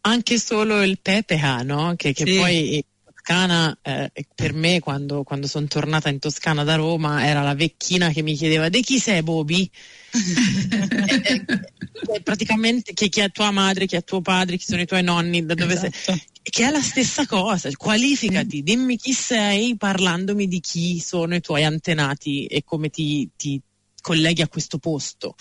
anche 0.01 0.37
solo 0.37 0.83
il 0.83 0.99
pepeha, 1.01 1.63
no? 1.63 1.95
che, 1.95 2.13
che 2.13 2.25
sì. 2.25 2.37
poi 2.37 2.85
Toscana, 3.25 3.75
eh, 3.81 4.11
per 4.35 4.53
me 4.53 4.79
quando, 4.79 5.23
quando 5.23 5.47
sono 5.47 5.65
tornata 5.65 6.09
in 6.09 6.19
Toscana 6.19 6.63
da 6.63 6.75
Roma 6.75 7.25
era 7.25 7.41
la 7.41 7.55
vecchina 7.55 8.09
che 8.09 8.21
mi 8.21 8.35
chiedeva 8.35 8.69
di 8.69 8.81
chi 8.81 8.99
sei 8.99 9.23
Bobi? 9.23 9.67
praticamente 12.23 12.93
chi, 12.93 13.09
chi, 13.09 13.21
è 13.21 13.31
tua 13.31 13.49
madre, 13.49 13.87
chi 13.87 13.95
è 13.95 14.03
tuo 14.03 14.21
padre, 14.21 14.57
chi 14.57 14.65
sono 14.65 14.81
i 14.81 14.85
tuoi 14.85 15.01
nonni, 15.01 15.43
da 15.43 15.55
dove 15.55 15.73
esatto. 15.73 15.91
sei 15.91 16.21
che 16.43 16.67
è 16.67 16.69
la 16.69 16.81
stessa 16.81 17.25
cosa, 17.25 17.67
qualificati, 17.75 18.61
dimmi 18.61 18.97
chi 18.97 19.13
sei 19.13 19.75
parlandomi 19.75 20.47
di 20.47 20.59
chi 20.59 20.99
sono 20.99 21.33
i 21.33 21.41
tuoi 21.41 21.63
antenati 21.63 22.45
e 22.45 22.63
come 22.63 22.89
ti, 22.89 23.27
ti 23.35 23.59
colleghi 23.99 24.43
a 24.43 24.47
questo 24.47 24.77
posto, 24.77 25.33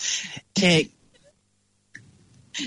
che, 0.51 0.89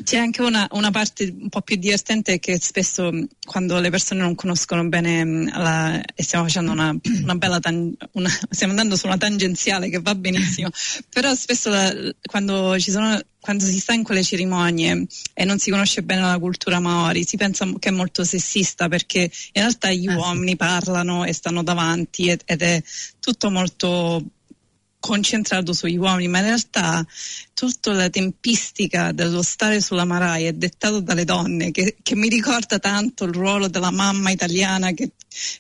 c'è 0.05 0.19
anche 0.19 0.43
una, 0.43 0.69
una, 0.73 0.91
parte 0.91 1.25
un 1.25 1.49
po' 1.49 1.63
più 1.63 1.77
divertente 1.77 2.39
che 2.39 2.59
spesso 2.61 3.11
quando 3.45 3.79
le 3.79 3.91
persone 3.91 4.21
non 4.21 4.35
conoscono 4.35 4.87
bene 4.87 5.51
la, 5.51 6.03
e 6.03 6.23
stiamo 6.23 6.45
facendo 6.45 6.73
una, 6.73 6.95
una 7.23 7.35
bella 7.37 7.59
tan, 7.59 7.95
una, 8.13 8.31
stiamo 8.51 8.73
andando 8.73 8.97
su 8.97 9.07
una 9.07 9.17
tangenziale 9.17 9.89
che 9.89 10.01
va 10.01 10.15
benissimo, 10.15 10.69
però 11.09 11.35
spesso 11.35 11.71
la, 11.71 11.95
quando, 12.23 12.79
sono, 12.79 13.19
quando 13.41 13.65
si 13.65 13.79
sta 13.79 13.95
in 13.95 14.03
quelle 14.03 14.23
cerimonie 14.23 15.07
e 15.33 15.45
non 15.45 15.59
si 15.59 15.71
conosce 15.71 16.03
bene 16.03 16.21
la 16.21 16.39
cultura 16.39 16.81
maori, 16.81 17.25
si 17.25 17.37
pensa 17.37 17.67
che 17.79 17.89
è 17.89 17.93
molto 17.93 18.25
sessista 18.25 18.89
perché 18.89 19.21
in 19.21 19.63
realtà 19.63 19.91
gli 19.91 20.09
ah, 20.09 20.17
uomini 20.17 20.51
sì. 20.51 20.57
parlano 20.57 21.25
e 21.25 21.33
stanno 21.33 21.63
davanti 21.63 22.29
ed, 22.29 22.43
ed 22.45 22.63
è 22.63 22.83
tutto 23.21 23.51
molto 23.51 24.23
concentrato 25.01 25.73
sugli 25.73 25.97
uomini, 25.97 26.29
ma 26.29 26.39
in 26.39 26.45
realtà 26.45 27.07
tutta 27.55 27.93
la 27.93 28.11
tempistica 28.11 29.13
dello 29.13 29.43
stare 29.43 29.81
sulla 29.81 30.05
Maraia 30.05 30.49
è 30.49 30.53
dettato 30.53 31.01
dalle 31.01 31.25
donne, 31.25 31.71
che, 31.71 31.97
che 32.03 32.17
mi 32.17 32.29
ricorda 32.29 32.79
tanto 32.79 33.25
il 33.25 33.33
ruolo 33.33 33.69
della 33.69 33.91
mamma 33.91 34.31
italiana 34.31 34.93
che, 34.93 35.13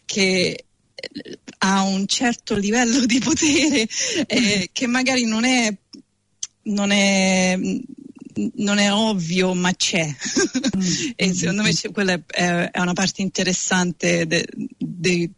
che 0.04 0.64
eh, 0.94 1.38
ha 1.58 1.82
un 1.82 2.06
certo 2.06 2.56
livello 2.56 3.04
di 3.06 3.18
potere 3.18 3.86
eh, 4.26 4.70
che 4.72 4.86
magari 4.86 5.24
non 5.24 5.44
è, 5.44 5.74
non 6.62 6.90
è 6.90 7.58
non 8.56 8.78
è 8.78 8.92
ovvio, 8.92 9.54
ma 9.54 9.74
c'è. 9.74 10.06
Mm. 10.06 10.80
e 11.16 11.34
secondo 11.34 11.62
me 11.62 11.72
quella 11.92 12.12
è, 12.12 12.70
è, 12.70 12.80
una 12.80 12.92
parte 12.92 13.22
interessante 13.22 14.26
de, 14.26 14.46
de, 14.76 15.30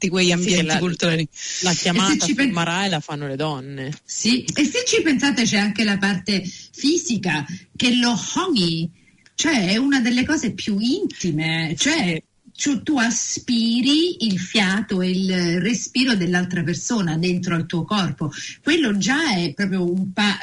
di 0.00 0.08
quegli 0.08 0.32
ambienti 0.32 0.60
sì, 0.60 0.66
la, 0.66 0.78
culturali. 0.78 1.28
La 1.60 1.72
chiamata 1.72 2.24
sul 2.24 2.34
pen- 2.34 2.52
la 2.52 3.00
fanno 3.00 3.28
le 3.28 3.36
donne. 3.36 3.92
Sì, 4.02 4.44
e 4.44 4.64
se 4.64 4.84
ci 4.86 5.02
pensate 5.02 5.44
c'è 5.44 5.58
anche 5.58 5.84
la 5.84 5.98
parte 5.98 6.42
fisica, 6.42 7.44
che 7.76 7.94
lo 7.96 8.18
hongi, 8.34 8.90
cioè 9.34 9.68
è 9.68 9.76
una 9.76 10.00
delle 10.00 10.24
cose 10.24 10.52
più 10.52 10.78
intime, 10.78 11.74
cioè 11.76 12.20
cioè, 12.52 12.82
tu 12.82 12.98
aspiri 12.98 14.26
il 14.26 14.38
fiato 14.38 15.00
e 15.00 15.10
il 15.10 15.60
respiro 15.62 16.14
dell'altra 16.14 16.62
persona 16.62 17.16
dentro 17.16 17.54
al 17.54 17.64
tuo 17.64 17.84
corpo. 17.84 18.30
Quello 18.62 18.98
già 18.98 19.34
è 19.34 19.54
proprio 19.54 19.90
un 19.90 20.12
pa- 20.12 20.38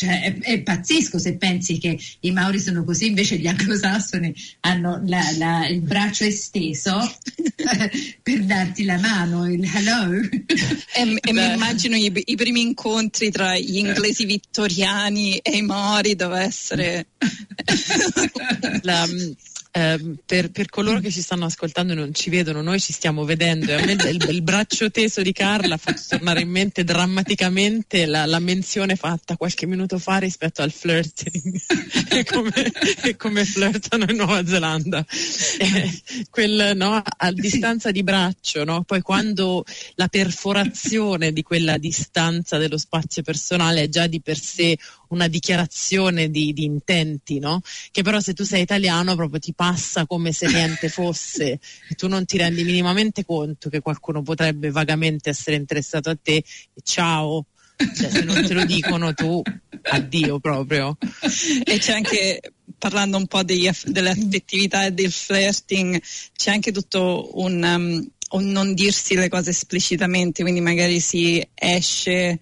cioè, 0.00 0.22
è, 0.22 0.38
è, 0.38 0.60
pazzesco 0.62 1.18
se 1.18 1.36
pensi 1.36 1.78
che 1.78 1.98
i 2.20 2.30
Mauri 2.30 2.58
sono 2.58 2.84
così, 2.84 3.08
invece 3.08 3.36
gli 3.36 3.46
anglosassoni 3.46 4.34
hanno 4.60 5.02
la, 5.04 5.20
la, 5.36 5.68
il 5.68 5.82
braccio 5.82 6.24
esteso 6.24 6.96
per 8.22 8.44
darti 8.44 8.84
la 8.84 8.98
mano, 8.98 9.46
il 9.46 9.62
hello. 9.62 10.14
e, 10.14 11.18
e 11.20 11.32
mi 11.34 11.52
immagino 11.52 11.96
i, 11.96 12.10
i, 12.14 12.34
primi 12.34 12.62
incontri 12.62 13.30
tra 13.30 13.58
gli 13.58 13.76
inglesi 13.76 14.24
vittoriani 14.24 15.36
e 15.36 15.58
i 15.58 15.62
Maori 15.62 16.16
dove 16.16 16.40
essere... 16.40 17.06
la, 18.82 19.06
eh, 19.72 20.16
per, 20.26 20.50
per, 20.50 20.68
coloro 20.68 20.98
che 20.98 21.10
ci 21.10 21.20
stanno 21.20 21.44
ascoltando 21.44 21.92
e 21.92 21.96
non 21.96 22.12
ci 22.12 22.28
vedono, 22.28 22.60
noi 22.60 22.80
ci 22.80 22.92
stiamo 22.92 23.24
vedendo. 23.24 23.74
A 23.74 23.84
me 23.84 23.92
il, 23.92 24.26
il 24.28 24.42
braccio 24.42 24.90
teso 24.90 25.22
di 25.22 25.32
Carla 25.32 25.76
fa 25.76 25.94
tornare 26.08 26.40
in 26.40 26.48
mente 26.48 26.82
drammaticamente 26.82 28.06
la, 28.06 28.26
la, 28.26 28.40
menzione 28.40 28.96
fatta 28.96 29.36
qualche 29.36 29.66
minuto 29.66 29.98
fa 29.98 30.18
rispetto 30.18 30.62
al 30.62 30.72
flirting 30.72 31.60
e, 32.10 32.24
come, 32.24 32.72
e 33.04 33.16
come 33.16 33.44
flirtano 33.44 34.06
in 34.08 34.16
Nuova 34.16 34.44
Zelanda. 34.44 35.04
Eh, 35.58 36.02
quel, 36.30 36.72
no, 36.74 37.00
a 37.04 37.32
distanza 37.32 37.92
di 37.92 38.02
braccio, 38.02 38.64
no? 38.64 38.82
poi 38.82 39.02
quando 39.02 39.64
la 39.94 40.08
perforazione 40.08 41.32
di 41.32 41.42
quella 41.42 41.78
distanza 41.78 42.58
dello 42.58 42.78
spazio 42.78 43.22
personale 43.22 43.82
è 43.82 43.88
già 43.88 44.08
di 44.08 44.20
per 44.20 44.38
sé 44.38 44.76
una 45.10 45.28
dichiarazione 45.28 46.30
di, 46.30 46.52
di 46.52 46.64
intenti, 46.64 47.38
no? 47.38 47.60
Che 47.90 48.02
però 48.02 48.20
se 48.20 48.34
tu 48.34 48.44
sei 48.44 48.62
italiano 48.62 49.14
proprio 49.14 49.40
ti 49.40 49.52
passa 49.54 50.06
come 50.06 50.32
se 50.32 50.46
niente 50.48 50.88
fosse 50.90 51.60
e 51.88 51.94
tu 51.96 52.08
non 52.08 52.24
ti 52.24 52.36
rendi 52.36 52.64
minimamente 52.64 53.24
conto 53.24 53.68
che 53.68 53.80
qualcuno 53.80 54.22
potrebbe 54.22 54.70
vagamente 54.70 55.30
essere 55.30 55.56
interessato 55.56 56.10
a 56.10 56.18
te 56.20 56.36
e 56.36 56.44
ciao. 56.82 57.46
Cioè, 57.80 58.10
se 58.10 58.24
non 58.24 58.44
te 58.46 58.52
lo 58.52 58.66
dicono 58.66 59.14
tu, 59.14 59.40
addio 59.84 60.38
proprio. 60.38 60.98
E 61.64 61.78
c'è 61.78 61.94
anche, 61.94 62.40
parlando 62.76 63.16
un 63.16 63.26
po' 63.26 63.42
degli, 63.42 63.70
delle 63.86 64.10
affettività 64.10 64.84
e 64.84 64.92
del 64.92 65.10
flirting, 65.10 65.98
c'è 66.36 66.50
anche 66.50 66.72
tutto 66.72 67.30
un, 67.40 67.62
um, 67.62 68.06
un 68.32 68.50
non 68.50 68.74
dirsi 68.74 69.14
le 69.14 69.30
cose 69.30 69.48
esplicitamente, 69.48 70.42
quindi 70.42 70.60
magari 70.60 71.00
si 71.00 71.42
esce 71.54 72.38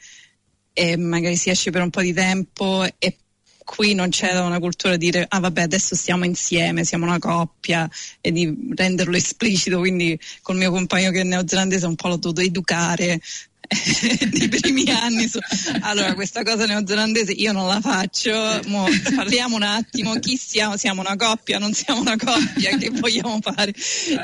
e 0.78 0.96
magari 0.96 1.34
si 1.34 1.50
esce 1.50 1.72
per 1.72 1.82
un 1.82 1.90
po' 1.90 2.02
di 2.02 2.12
tempo 2.12 2.86
e 2.98 3.16
qui 3.64 3.94
non 3.94 4.10
c'è 4.10 4.38
una 4.38 4.60
cultura 4.60 4.96
di 4.96 5.10
dire 5.10 5.26
ah 5.28 5.40
vabbè 5.40 5.62
adesso 5.62 5.96
stiamo 5.96 6.24
insieme, 6.24 6.84
siamo 6.84 7.04
una 7.04 7.18
coppia 7.18 7.90
e 8.20 8.30
di 8.30 8.72
renderlo 8.76 9.16
esplicito, 9.16 9.80
quindi 9.80 10.16
col 10.40 10.56
mio 10.56 10.70
compagno 10.70 11.10
che 11.10 11.22
è 11.22 11.24
neozelandese 11.24 11.84
un 11.84 11.96
po' 11.96 12.06
l'ho 12.06 12.16
dovuto 12.16 12.42
educare 12.42 13.20
nei 14.32 14.48
primi 14.48 14.88
anni 14.90 15.28
su, 15.28 15.38
allora 15.80 16.14
questa 16.14 16.42
cosa 16.42 16.64
neozelandese 16.64 17.32
io 17.32 17.52
non 17.52 17.66
la 17.66 17.80
faccio 17.80 18.32
Mo, 18.66 18.86
parliamo 19.14 19.56
un 19.56 19.62
attimo 19.62 20.14
chi 20.14 20.38
siamo? 20.38 20.76
Siamo 20.78 21.02
una 21.02 21.16
coppia 21.16 21.58
non 21.58 21.74
siamo 21.74 22.00
una 22.00 22.16
coppia 22.16 22.76
che 22.78 22.88
vogliamo 22.90 23.38
fare? 23.42 23.74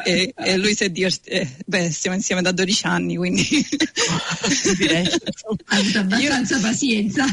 E, 0.04 0.32
e 0.34 0.56
lui 0.56 0.74
si 0.74 0.84
è 0.84 0.88
divertito 0.88 1.36
eh, 1.36 1.48
beh 1.66 1.90
stiamo 1.90 2.16
insieme 2.16 2.40
da 2.40 2.52
12 2.52 2.86
anni 2.86 3.16
quindi 3.16 3.44
direi. 4.78 5.06
Ha 5.06 5.76
avuto 5.76 5.98
abbastanza 5.98 6.56
io, 6.56 6.62
pazienza. 6.62 7.24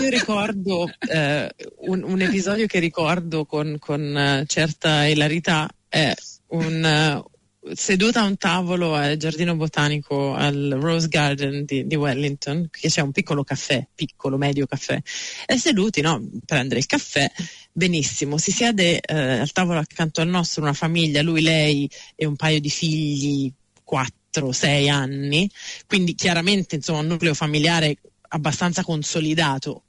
Io 0.00 0.08
ricordo 0.08 0.90
eh, 0.98 1.54
un, 1.80 2.02
un, 2.02 2.20
episodio 2.20 2.66
che 2.66 2.78
ricordo 2.78 3.44
con, 3.44 3.76
con 3.78 4.40
uh, 4.42 4.46
certa 4.46 5.06
ilarità 5.06 5.68
è 5.88 6.14
un 6.48 7.22
uh, 7.24 7.30
seduta 7.74 8.20
a 8.20 8.24
un 8.24 8.36
tavolo 8.36 8.94
al 8.94 9.16
giardino 9.16 9.54
botanico 9.56 10.34
al 10.34 10.76
Rose 10.80 11.08
Garden 11.08 11.64
di, 11.64 11.86
di, 11.86 11.94
Wellington, 11.94 12.68
che 12.70 12.88
c'è 12.88 13.00
un 13.00 13.12
piccolo 13.12 13.44
caffè, 13.44 13.86
piccolo, 13.94 14.36
medio 14.36 14.66
caffè, 14.66 15.00
e 15.46 15.58
seduti, 15.58 16.00
no, 16.00 16.22
prendere 16.44 16.80
il 16.80 16.86
caffè, 16.86 17.30
benissimo, 17.72 18.38
si 18.38 18.50
siede 18.50 19.00
eh, 19.00 19.38
al 19.38 19.52
tavolo 19.52 19.78
accanto 19.78 20.20
al 20.20 20.28
nostro 20.28 20.62
una 20.62 20.72
famiglia, 20.72 21.22
lui, 21.22 21.42
lei 21.42 21.90
e 22.14 22.26
un 22.26 22.36
paio 22.36 22.60
di 22.60 22.70
figli, 22.70 23.52
4-6 23.90 24.90
anni, 24.90 25.50
quindi 25.86 26.14
chiaramente 26.14 26.76
insomma 26.76 27.00
un 27.00 27.06
nucleo 27.06 27.34
familiare 27.34 27.96
abbastanza 28.28 28.82
consolidato. 28.82 29.84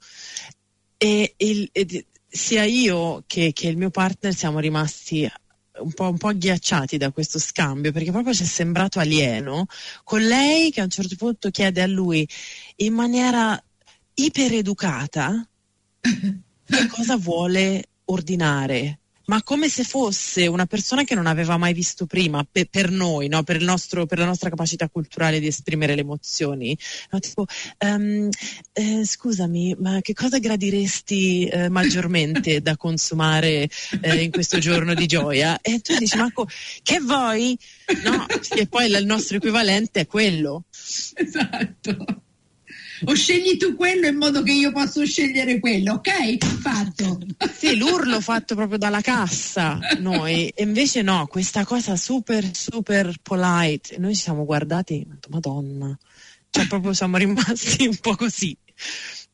E, 0.96 1.34
il, 1.36 1.68
e 1.72 2.06
sia 2.28 2.64
io 2.64 3.24
che, 3.26 3.52
che 3.52 3.68
il 3.68 3.76
mio 3.76 3.90
partner 3.90 4.34
siamo 4.34 4.60
rimasti 4.60 5.28
un 5.80 5.92
po', 5.92 6.08
un 6.08 6.18
po', 6.18 6.28
agghiacciati 6.28 6.96
da 6.96 7.10
questo 7.10 7.38
scambio 7.38 7.92
perché 7.92 8.10
proprio 8.10 8.34
ci 8.34 8.42
è 8.42 8.46
sembrato 8.46 8.98
alieno 8.98 9.66
con 10.04 10.20
lei 10.22 10.70
che 10.70 10.80
a 10.80 10.84
un 10.84 10.90
certo 10.90 11.16
punto 11.16 11.50
chiede 11.50 11.82
a 11.82 11.86
lui 11.86 12.26
in 12.76 12.94
maniera 12.94 13.60
ipereducata 14.14 15.48
che 16.00 16.86
cosa 16.88 17.16
vuole 17.16 17.84
ordinare 18.06 18.99
ma 19.30 19.44
come 19.44 19.68
se 19.68 19.84
fosse 19.84 20.48
una 20.48 20.66
persona 20.66 21.04
che 21.04 21.14
non 21.14 21.26
aveva 21.26 21.56
mai 21.56 21.72
visto 21.72 22.04
prima, 22.04 22.44
per, 22.50 22.66
per 22.68 22.90
noi, 22.90 23.28
no? 23.28 23.44
per, 23.44 23.62
nostro, 23.62 24.04
per, 24.04 24.18
la 24.18 24.24
nostra 24.24 24.50
capacità 24.50 24.88
culturale 24.88 25.38
di 25.38 25.46
esprimere 25.46 25.94
le 25.94 26.00
emozioni. 26.00 26.76
No? 27.12 27.20
Tipo, 27.20 27.46
um, 27.78 28.28
eh, 28.72 29.04
scusami, 29.04 29.76
ma 29.78 30.00
che 30.00 30.14
cosa 30.14 30.38
gradiresti 30.38 31.46
eh, 31.46 31.68
maggiormente 31.68 32.58
da 32.60 32.76
consumare 32.76 33.70
eh, 34.00 34.20
in 34.20 34.32
questo 34.32 34.58
giorno 34.58 34.94
di 34.94 35.06
gioia? 35.06 35.60
E 35.60 35.78
tu 35.78 35.96
dici, 35.96 36.16
Marco, 36.16 36.48
che 36.82 36.98
vuoi? 36.98 37.56
No, 38.02 38.26
e 38.56 38.66
poi 38.66 38.90
il 38.90 39.06
nostro 39.06 39.36
equivalente 39.36 40.00
è 40.00 40.06
quello. 40.06 40.64
Esatto 41.14 42.22
o 43.04 43.14
scegli 43.14 43.56
tu 43.56 43.74
quello 43.74 44.06
in 44.06 44.16
modo 44.16 44.42
che 44.42 44.52
io 44.52 44.72
posso 44.72 45.04
scegliere 45.04 45.58
quello, 45.58 45.94
ok? 45.94 46.44
Fatto. 46.60 47.20
Sì, 47.56 47.76
l'urlo 47.76 48.20
fatto 48.20 48.54
proprio 48.54 48.78
dalla 48.78 49.00
cassa 49.00 49.78
noi, 49.98 50.48
e 50.48 50.62
invece 50.62 51.02
no, 51.02 51.26
questa 51.26 51.64
cosa 51.64 51.96
super, 51.96 52.48
super 52.52 53.14
polite. 53.22 53.98
Noi 53.98 54.14
ci 54.14 54.22
siamo 54.22 54.44
guardati, 54.44 55.06
madonna, 55.28 55.96
cioè 56.50 56.66
proprio 56.66 56.92
siamo 56.92 57.16
rimasti 57.16 57.86
un 57.86 57.96
po' 57.96 58.16
così. 58.16 58.56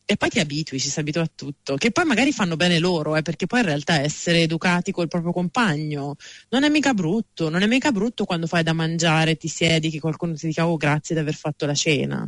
E 0.08 0.16
poi 0.16 0.28
ti 0.28 0.38
abitui, 0.38 0.78
ci 0.78 0.88
si 0.88 1.00
abitua 1.00 1.22
a 1.22 1.30
tutto, 1.34 1.74
che 1.74 1.90
poi 1.90 2.04
magari 2.04 2.30
fanno 2.30 2.54
bene 2.54 2.78
loro, 2.78 3.16
eh, 3.16 3.22
perché 3.22 3.46
poi 3.46 3.58
in 3.58 3.66
realtà 3.66 4.00
essere 4.00 4.42
educati 4.42 4.92
col 4.92 5.08
proprio 5.08 5.32
compagno 5.32 6.14
non 6.50 6.62
è 6.62 6.68
mica 6.68 6.94
brutto, 6.94 7.48
non 7.50 7.62
è 7.62 7.66
mica 7.66 7.90
brutto 7.90 8.24
quando 8.24 8.46
fai 8.46 8.62
da 8.62 8.72
mangiare, 8.72 9.36
ti 9.36 9.48
siedi, 9.48 9.90
che 9.90 9.98
qualcuno 9.98 10.34
ti 10.34 10.46
dica 10.46 10.68
oh 10.68 10.76
grazie 10.76 11.16
di 11.16 11.22
aver 11.22 11.34
fatto 11.34 11.66
la 11.66 11.74
cena. 11.74 12.24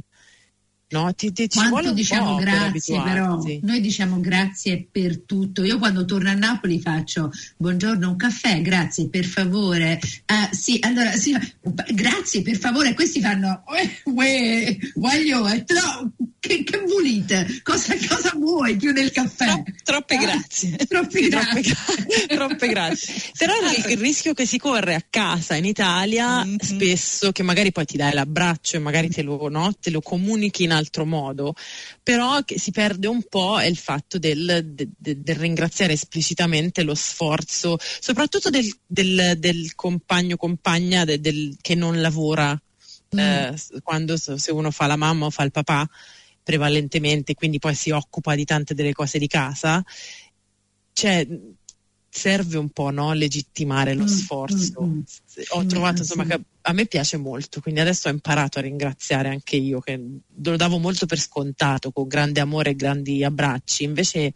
No, 0.90 1.12
ti, 1.14 1.33
ti, 1.33 1.51
ci 1.51 1.68
Quanto 1.68 1.92
diciamo 1.92 2.37
grazie 2.37 3.03
per 3.03 3.12
però, 3.12 3.42
noi 3.61 3.81
diciamo 3.83 4.20
grazie 4.20 4.88
per 4.90 5.20
tutto. 5.20 5.62
Io 5.62 5.79
quando 5.79 6.07
torno 6.07 6.31
a 6.31 6.35
Napoli 6.35 6.81
faccio 6.81 7.31
buongiorno, 7.59 8.09
un 8.09 8.16
caffè, 8.16 8.62
grazie, 8.62 9.09
per 9.09 9.27
favore. 9.27 10.01
Uh, 10.27 10.55
sì, 10.55 10.79
allora, 10.81 11.12
sì, 11.12 11.37
grazie, 11.92 12.40
per 12.40 12.57
favore. 12.57 12.94
Questi 12.94 13.20
fanno, 13.20 13.64
uè, 14.05 14.79
voglio, 14.94 15.46
eh, 15.48 15.64
no, 15.68 16.12
che, 16.40 16.64
che 16.64 16.83
volete? 16.87 17.61
Cosa, 17.62 17.94
cosa, 18.09 18.33
vuoi 18.35 18.77
più 18.77 18.92
del 18.92 19.11
caffè? 19.11 19.44
Tro, 19.44 19.64
troppe 19.85 20.14
ah, 20.14 20.20
grazie. 20.20 20.77
Troppe 20.88 21.29
grazie. 21.29 21.74
troppe 22.29 22.68
grazie. 22.68 23.14
Però 23.37 23.53
il, 23.59 23.90
il, 23.90 23.98
rischio 23.98 24.33
che 24.33 24.46
si 24.46 24.57
corre 24.57 24.94
a 24.94 25.05
casa 25.09 25.55
in 25.57 25.64
Italia 25.64 26.44
mm-hmm. 26.44 26.57
spesso, 26.61 27.33
che 27.33 27.42
magari 27.42 27.72
poi 27.72 27.85
ti 27.85 27.96
dai 27.96 28.14
l'abbraccio 28.14 28.77
e 28.77 28.79
magari 28.79 29.11
te 29.11 29.22
lo, 29.22 29.48
no, 29.48 29.74
te 29.79 29.90
lo 29.90 30.01
comunichi 30.01 30.62
in 30.62 30.72
altro 30.79 31.05
modo, 31.05 31.55
però 32.03 32.43
che 32.43 32.59
si 32.59 32.71
perde 32.71 33.07
un 33.07 33.23
po' 33.29 33.61
è 33.61 33.67
il 33.67 33.77
fatto 33.77 34.19
del, 34.19 34.71
de, 34.73 34.88
de, 34.97 35.21
del 35.21 35.37
ringraziare 35.37 35.93
esplicitamente 35.93 36.83
lo 36.83 36.95
sforzo, 36.95 37.77
soprattutto 37.79 38.49
del, 38.49 38.67
del, 38.87 39.35
del 39.38 39.75
compagno 39.75 40.37
compagna 40.37 41.05
che 41.05 41.75
non 41.75 42.01
lavora. 42.01 42.59
Mm. 43.14 43.19
Eh, 43.19 43.55
quando 43.83 44.17
se 44.17 44.53
uno 44.53 44.71
fa 44.71 44.87
la 44.87 44.97
mamma 44.97 45.27
o 45.27 45.31
fa 45.31 45.43
il 45.43 45.51
papà 45.51 45.88
prevalentemente, 46.43 47.35
quindi 47.35 47.59
poi 47.59 47.75
si 47.75 47.91
occupa 47.91 48.35
di 48.35 48.45
tante 48.45 48.75
delle 48.75 48.93
cose 48.93 49.19
di 49.19 49.27
casa, 49.27 49.85
cioè 50.93 51.27
serve 52.09 52.57
un 52.59 52.71
po' 52.71 52.90
no? 52.90 53.12
legittimare 53.12 53.94
lo 53.94 54.05
mm, 54.05 54.07
sforzo. 54.07 54.83
Mm, 54.83 54.97
mm, 54.97 55.01
ho 55.51 55.66
trovato 55.66 56.03
insomma 56.03 56.25
che 56.25 56.40
a 56.61 56.73
me 56.73 56.87
piace 56.87 57.16
molto, 57.16 57.61
quindi 57.61 57.81
adesso 57.81 58.09
ho 58.09 58.11
imparato 58.11 58.59
a 58.59 58.62
ringraziare 58.62 59.29
anche 59.29 59.57
io, 59.57 59.81
che 59.81 60.01
lo 60.42 60.57
davo 60.57 60.79
molto 60.79 61.07
per 61.07 61.18
scontato, 61.18 61.90
con 61.92 62.07
grande 62.07 62.40
amore 62.40 62.71
e 62.71 62.77
grandi 62.77 63.25
abbracci, 63.25 63.85
invece 63.85 64.33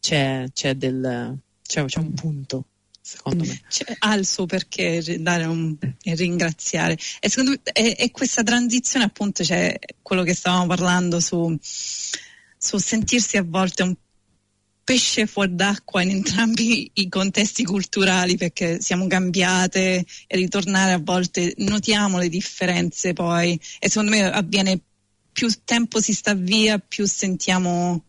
c'è, 0.00 0.46
c'è, 0.52 0.74
del, 0.74 1.38
c'è, 1.62 1.84
c'è 1.84 1.98
un 1.98 2.14
punto. 2.14 2.64
Secondo 3.00 3.42
me. 3.44 3.62
C'è, 3.66 3.84
ha 4.00 4.14
il 4.14 4.26
suo 4.26 4.44
perché 4.44 5.02
dare 5.18 5.44
un, 5.44 5.74
e 6.02 6.14
ringraziare. 6.14 6.98
E 7.20 7.30
secondo 7.30 7.52
me 7.52 7.60
è, 7.62 7.96
è 7.96 8.10
questa 8.10 8.42
transizione, 8.42 9.06
appunto, 9.06 9.42
c'è 9.42 9.78
quello 10.02 10.22
che 10.24 10.34
stavamo 10.34 10.66
parlando 10.66 11.18
su, 11.18 11.56
su 11.60 12.76
sentirsi 12.76 13.38
a 13.38 13.42
volte 13.42 13.82
un 13.82 13.94
po' 13.94 14.07
pesce 14.88 15.26
fuori 15.26 15.54
d'acqua 15.54 16.00
in 16.00 16.08
entrambi 16.08 16.90
i 16.94 17.10
contesti 17.10 17.62
culturali 17.62 18.38
perché 18.38 18.80
siamo 18.80 19.06
cambiate 19.06 20.02
e 20.26 20.36
ritornare 20.36 20.92
a 20.92 20.98
volte 20.98 21.52
notiamo 21.58 22.16
le 22.16 22.30
differenze 22.30 23.12
poi. 23.12 23.60
E 23.80 23.90
secondo 23.90 24.12
me 24.12 24.32
avviene 24.32 24.80
più 25.30 25.46
tempo 25.62 26.00
si 26.00 26.14
sta 26.14 26.32
via 26.32 26.78
più 26.78 27.06
sentiamo 27.06 28.02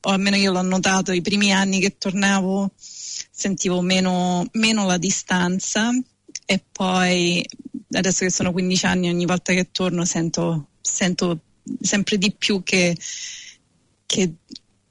o 0.00 0.10
almeno 0.10 0.36
io 0.36 0.52
l'ho 0.52 0.62
notato 0.62 1.12
i 1.12 1.20
primi 1.20 1.52
anni 1.52 1.80
che 1.80 1.98
tornavo 1.98 2.70
sentivo 2.76 3.82
meno, 3.82 4.48
meno 4.52 4.86
la 4.86 4.96
distanza. 4.96 5.90
E 6.46 6.64
poi 6.72 7.46
adesso 7.90 8.24
che 8.24 8.30
sono 8.30 8.52
15 8.52 8.86
anni 8.86 9.10
ogni 9.10 9.26
volta 9.26 9.52
che 9.52 9.70
torno 9.70 10.06
sento, 10.06 10.68
sento 10.80 11.40
sempre 11.78 12.16
di 12.16 12.32
più 12.32 12.62
che, 12.62 12.96
che 14.06 14.32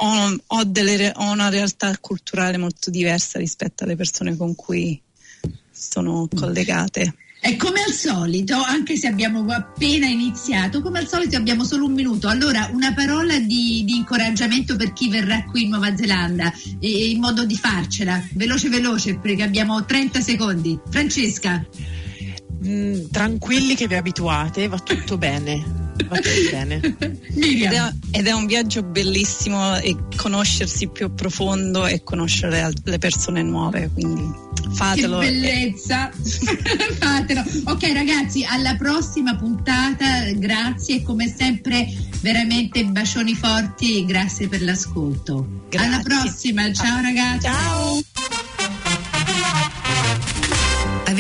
ho, 0.04 0.36
ho, 0.48 0.64
delle, 0.64 1.12
ho, 1.16 1.32
una 1.32 1.50
realtà 1.50 1.96
culturale 2.00 2.58
molto 2.58 2.90
diversa 2.90 3.38
rispetto 3.38 3.84
alle 3.84 3.96
persone 3.96 4.36
con 4.36 4.56
cui 4.56 5.00
sono 5.72 6.28
collegate. 6.34 7.16
E 7.44 7.56
come 7.56 7.82
al 7.82 7.92
solito, 7.92 8.56
anche 8.62 8.96
se 8.98 9.08
abbiamo 9.08 9.44
appena 9.52 10.06
iniziato, 10.06 10.84
come 10.84 11.00
al 11.00 11.08
solito 11.08 11.38
abbiamo 11.38 11.64
solo 11.64 11.86
un 11.86 11.94
minuto. 11.94 12.28
Allora, 12.28 12.70
una 12.72 12.94
parola 12.94 13.40
di, 13.40 13.84
di 13.84 13.96
incoraggiamento 13.96 14.76
per 14.76 14.94
chi 14.94 15.10
verrà 15.10 15.44
qui 15.46 15.64
in 15.64 15.70
Nuova 15.70 15.96
Zelanda, 15.96 16.54
e, 16.80 17.10
in 17.10 17.20
modo 17.20 17.44
di 17.44 17.56
farcela, 17.56 18.24
veloce 18.34 18.70
veloce, 18.70 19.18
perché 19.18 19.42
abbiamo 19.42 19.84
30 19.84 20.22
secondi. 20.22 20.80
Francesca. 20.88 21.66
Mm, 22.64 23.06
tranquilli 23.10 23.74
che 23.74 23.88
vi 23.88 23.96
abituate, 23.96 24.68
va 24.68 24.78
tutto 24.78 25.18
bene. 25.18 25.91
Va 26.08 26.20
bene. 26.52 26.80
ed, 26.80 27.72
è, 27.72 27.94
ed, 28.12 28.28
è, 28.28 28.32
un 28.32 28.46
viaggio 28.46 28.84
bellissimo 28.84 29.78
e 29.78 29.96
conoscersi 30.16 30.88
più 30.88 31.14
profondo 31.14 31.86
e 31.86 32.04
conoscere 32.04 32.72
le 32.84 32.98
persone 32.98 33.42
nuove, 33.44 33.90
quindi 33.94 34.30
fatelo. 34.74 35.20
Che 35.20 35.28
bellezza! 35.28 36.12
Fatelo. 37.00 37.44
Ok 37.66 37.92
ragazzi, 37.94 38.44
alla 38.44 38.76
prossima 38.76 39.36
puntata, 39.36 40.32
grazie 40.34 40.98
e 40.98 41.04
come 41.04 41.34
sempre 41.36 41.88
veramente 42.22 42.84
bacioni 42.86 43.36
forti 43.36 44.00
e 44.00 44.06
grazie 44.06 44.48
per 44.48 44.62
l'ascolto. 44.62 45.64
Grazie. 45.70 45.88
Alla 45.88 46.02
prossima, 46.02 46.72
ciao 46.74 47.02
ragazzi. 47.02 47.48
Ciao. 47.48 48.02